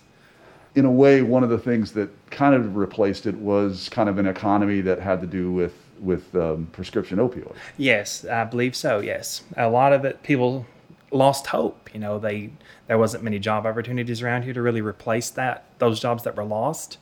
[0.73, 4.17] In a way, one of the things that kind of replaced it was kind of
[4.17, 7.55] an economy that had to do with with um, prescription opioids.
[7.77, 8.99] Yes, I believe so.
[8.99, 10.65] Yes, a lot of it, people
[11.11, 11.93] lost hope.
[11.93, 12.49] You know, they
[12.87, 16.43] there wasn't many job opportunities around here to really replace that those jobs that were
[16.43, 16.97] lost,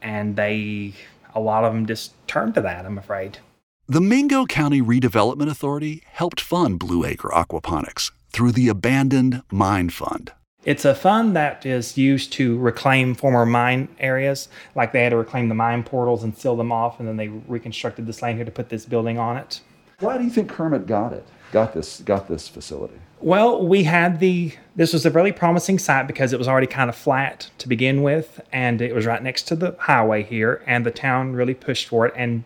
[0.00, 0.94] and they
[1.38, 3.38] a lot of them just turn to that, I'm afraid.
[3.86, 10.32] The Mingo County Redevelopment Authority helped fund Blue Acre Aquaponics through the Abandoned Mine Fund.
[10.64, 15.16] It's a fund that is used to reclaim former mine areas, like they had to
[15.16, 18.44] reclaim the mine portals and seal them off, and then they reconstructed this land here
[18.44, 19.60] to put this building on it.
[20.00, 21.26] Why do you think Kermit got it?
[21.52, 22.98] Got this got this facility?
[23.20, 26.88] Well, we had the this was a really promising site because it was already kind
[26.88, 30.86] of flat to begin with, and it was right next to the highway here, and
[30.86, 32.44] the town really pushed for it, and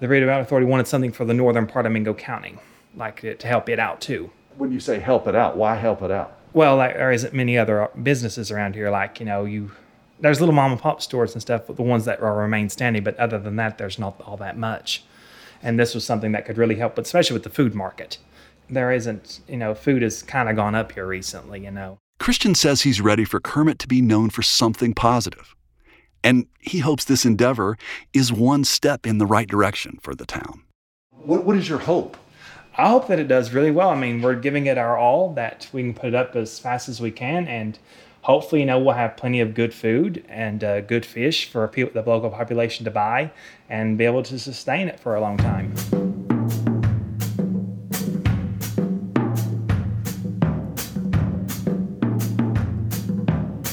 [0.00, 2.58] the redevelopment authority wanted something for the northern part of Mingo County,
[2.96, 4.30] like to help it out too.
[4.56, 6.36] When you say help it out, why help it out?
[6.52, 8.90] Well, like, there isn't many other businesses around here.
[8.90, 9.70] Like you know, you
[10.20, 13.04] there's little mom and pop stores and stuff, but the ones that are remain standing.
[13.04, 15.04] But other than that, there's not all that much.
[15.62, 18.18] And this was something that could really help, especially with the food market.
[18.70, 21.98] There isn't, you know, food has kind of gone up here recently, you know.
[22.18, 25.54] Christian says he's ready for Kermit to be known for something positive.
[26.24, 27.78] And he hopes this endeavor
[28.12, 30.64] is one step in the right direction for the town.
[31.10, 32.16] What, what is your hope?
[32.76, 33.90] I hope that it does really well.
[33.90, 36.88] I mean, we're giving it our all, that we can put it up as fast
[36.88, 37.46] as we can.
[37.48, 37.78] And
[38.22, 42.00] hopefully, you know, we'll have plenty of good food and uh, good fish for people,
[42.00, 43.30] the local population to buy
[43.68, 45.74] and be able to sustain it for a long time.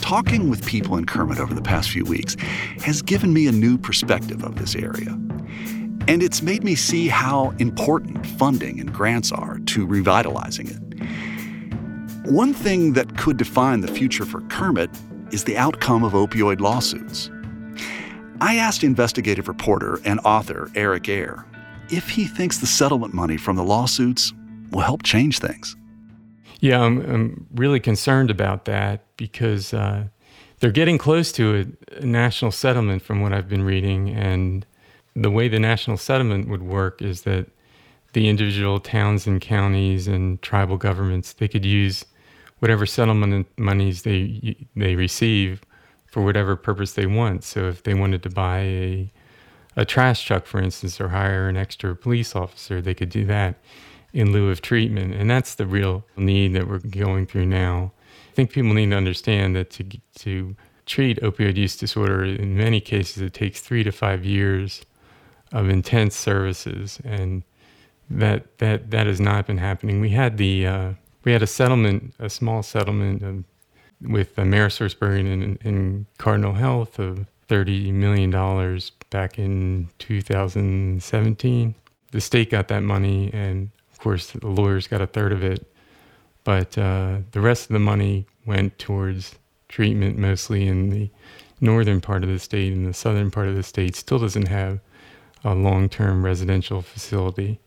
[0.05, 2.35] Talking with people in Kermit over the past few weeks
[2.83, 5.09] has given me a new perspective of this area.
[6.07, 12.29] And it's made me see how important funding and grants are to revitalizing it.
[12.29, 14.91] One thing that could define the future for Kermit
[15.31, 17.31] is the outcome of opioid lawsuits.
[18.41, 21.47] I asked investigative reporter and author Eric Eyre
[21.89, 24.33] if he thinks the settlement money from the lawsuits
[24.69, 25.75] will help change things.
[26.65, 30.05] Yeah, I'm, I'm really concerned about that because uh,
[30.59, 34.09] they're getting close to a, a national settlement from what I've been reading.
[34.09, 34.65] And
[35.15, 37.45] the way the national settlement would work is that
[38.13, 42.03] the individual towns and counties and tribal governments they could use
[42.61, 45.61] whatever settlement monies they they receive
[46.07, 47.43] for whatever purpose they want.
[47.43, 49.11] So if they wanted to buy a
[49.77, 53.55] a trash truck, for instance, or hire an extra police officer, they could do that
[54.15, 55.13] in lieu of treatment.
[55.13, 57.91] And that's the real need that we're going through now.
[58.31, 59.83] I think people need to understand that to
[60.19, 60.55] to
[60.85, 64.83] treat opioid use disorder, in many cases, it takes three to five years
[65.51, 67.43] of intense services, and
[68.09, 69.99] that that that has not been happening.
[69.99, 70.93] We had the uh,
[71.23, 73.43] we had a settlement, a small settlement of,
[74.01, 81.75] with AmerisourceBergen and, and Cardinal Health of thirty million dollars back in 2017.
[82.11, 83.71] The state got that money, and
[84.05, 85.65] course the lawyers got a third of it.
[86.43, 89.35] But uh, the rest of the money went towards
[89.67, 91.09] treatment, mostly in the
[91.59, 92.71] northern part of the state.
[92.71, 94.79] And the southern part of the state still doesn't have
[95.43, 97.59] a long-term residential facility.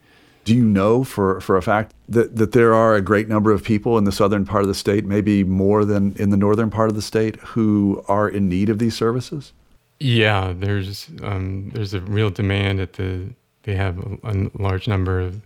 [0.45, 3.65] Do you know for, for a fact that, that there are a great number of
[3.65, 6.89] people in the southern part of the state, maybe more than in the northern part
[6.89, 9.53] of the state, who are in need of these services?
[10.01, 13.35] Yeah, there's um, there's a real demand at the.
[13.65, 15.43] They have a, a large number of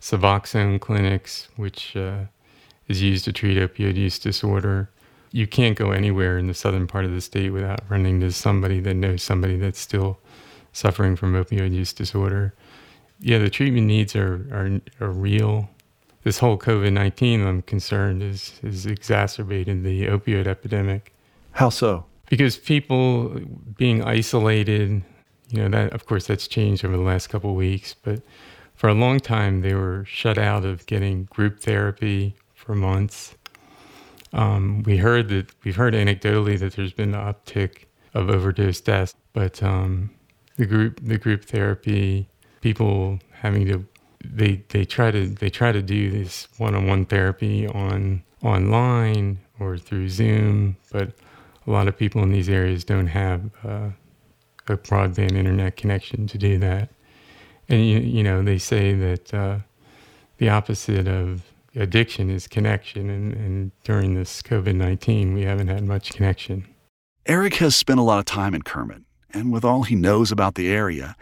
[0.00, 2.24] Suboxone clinics, which uh,
[2.88, 4.88] is used to treat opioid use disorder.
[5.32, 8.80] You can't go anywhere in the southern part of the state without running into somebody
[8.80, 10.18] that knows somebody that's still
[10.72, 12.54] suffering from opioid use disorder.
[13.20, 15.68] Yeah, the treatment needs are are, are real.
[16.22, 21.12] This whole COVID nineteen, I'm concerned, is is exacerbated the opioid epidemic.
[21.52, 22.04] How so?
[22.28, 23.40] Because people
[23.76, 25.02] being isolated,
[25.48, 28.20] you know, that of course that's changed over the last couple of weeks, but
[28.76, 33.34] for a long time they were shut out of getting group therapy for months.
[34.32, 39.14] Um, we heard that we've heard anecdotally that there's been an uptick of overdose deaths,
[39.32, 40.10] but um,
[40.56, 42.28] the group the group therapy,
[42.60, 43.86] people having to
[44.24, 50.08] they they try to they try to do this one-on-one therapy on online or through
[50.08, 51.12] Zoom, but
[51.66, 53.90] a lot of people in these areas don't have uh,
[54.68, 56.90] a broadband internet connection to do that.
[57.68, 59.58] And you, you know they say that uh,
[60.38, 61.42] the opposite of
[61.74, 66.64] addiction is connection, and, and during this COVID nineteen, we haven't had much connection.
[67.26, 70.54] Eric has spent a lot of time in Kermit, and with all he knows about
[70.54, 71.16] the area,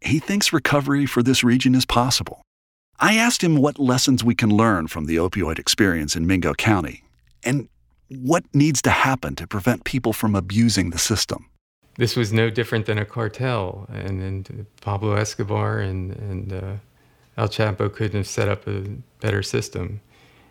[0.00, 2.42] he thinks recovery for this region is possible.
[2.98, 7.04] I asked him what lessons we can learn from the opioid experience in Mingo County,
[7.44, 7.68] and
[8.08, 11.48] what needs to happen to prevent people from abusing the system.
[12.00, 16.72] This was no different than a cartel, and, and Pablo Escobar and, and uh,
[17.36, 18.84] El Chapo couldn't have set up a
[19.20, 20.00] better system.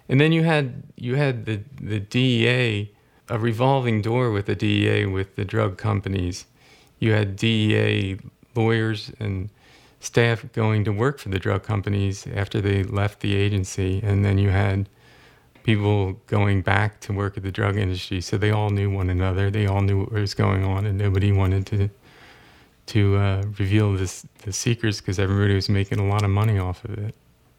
[0.07, 2.91] And then you had you had the, the DEA,
[3.29, 6.45] a revolving door with the DEA with the drug companies.
[6.99, 8.19] You had DEA
[8.53, 9.49] lawyers and
[9.99, 14.37] staff going to work for the drug companies after they left the agency, and then
[14.37, 14.87] you had
[15.69, 18.21] people going back to work at the drug industry.
[18.21, 19.51] So they all knew one another.
[19.51, 21.89] They all knew what was going on, and nobody wanted to
[22.87, 26.83] to uh, reveal this the secrets because everybody was making a lot of money off
[26.85, 27.13] of it.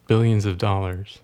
[0.09, 1.21] billions of dollars.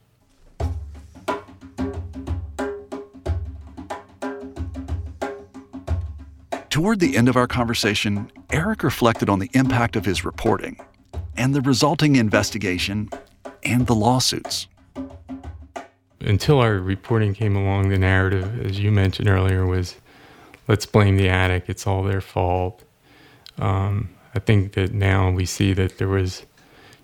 [6.71, 10.79] Toward the end of our conversation, Eric reflected on the impact of his reporting
[11.37, 13.11] and the resulting investigation
[13.65, 14.69] and the lawsuits.
[16.21, 19.97] Until our reporting came along, the narrative, as you mentioned earlier, was
[20.67, 22.83] let's blame the attic, it's all their fault.
[23.59, 26.45] Um, I think that now we see that there was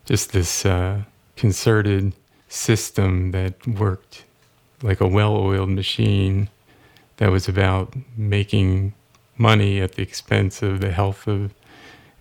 [0.04, 1.02] just this uh,
[1.36, 2.12] concerted
[2.48, 4.24] system that worked
[4.82, 6.48] like a well oiled machine
[7.18, 8.94] that was about making
[9.36, 11.54] money at the expense of the health of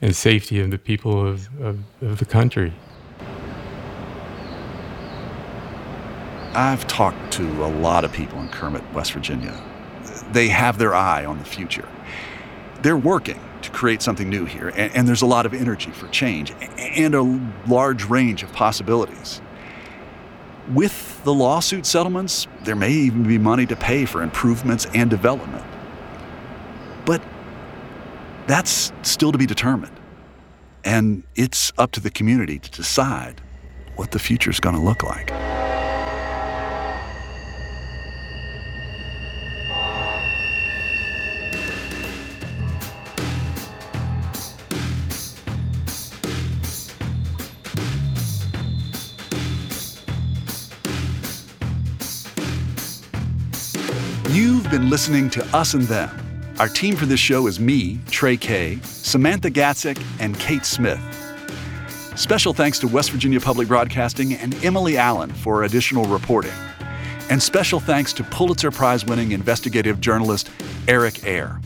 [0.01, 2.73] and safety of the people of, of, of the country.
[6.53, 9.57] I've talked to a lot of people in Kermit, West Virginia.
[10.33, 11.87] They have their eye on the future.
[12.81, 16.07] They're working to create something new here, and, and, there's a lot of energy for
[16.07, 17.21] change and a
[17.67, 19.39] large range of possibilities.
[20.73, 25.65] With the lawsuit settlements, there may even be money to pay for improvements and development.
[27.05, 27.21] But
[28.47, 29.97] that's still to be determined.
[30.83, 33.41] And it's up to the community to decide
[33.95, 35.31] what the future is going to look like.
[54.31, 56.09] You've been listening to Us and Them
[56.59, 60.99] our team for this show is me, Trey Kay, Samantha Gatzik, and Kate Smith.
[62.15, 66.51] Special thanks to West Virginia Public Broadcasting and Emily Allen for additional reporting.
[67.31, 70.51] And special thanks to Pulitzer Prize winning investigative journalist
[70.87, 71.59] Eric Eyre.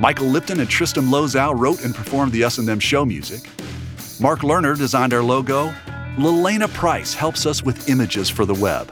[0.00, 3.42] Michael Lipton and Tristan Lozow wrote and performed the Us and Them show music.
[4.18, 5.74] Mark Lerner designed our logo.
[6.16, 8.90] Lelena Price helps us with images for the web.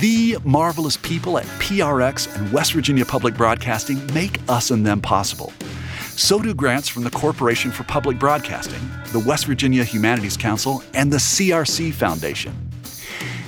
[0.00, 5.52] The marvelous people at PRX and West Virginia Public Broadcasting make us and them possible.
[6.10, 8.78] So do grants from the Corporation for Public Broadcasting,
[9.12, 12.54] the West Virginia Humanities Council, and the CRC Foundation.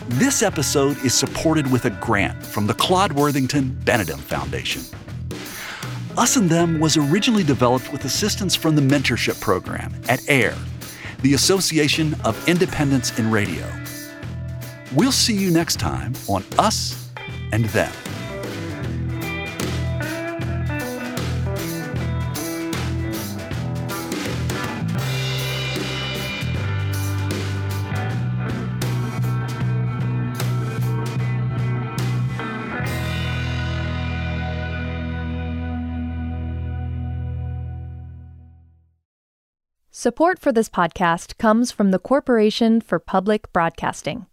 [0.09, 4.82] This episode is supported with a grant from the Claude Worthington Benedum Foundation.
[6.18, 10.57] Us and Them was originally developed with assistance from the Mentorship Program at AIR,
[11.22, 13.79] the Association of Independents in Radio.
[14.93, 17.11] We'll see you next time on Us
[17.53, 17.93] and Them.
[39.93, 44.26] Support for this podcast comes from the Corporation for Public Broadcasting.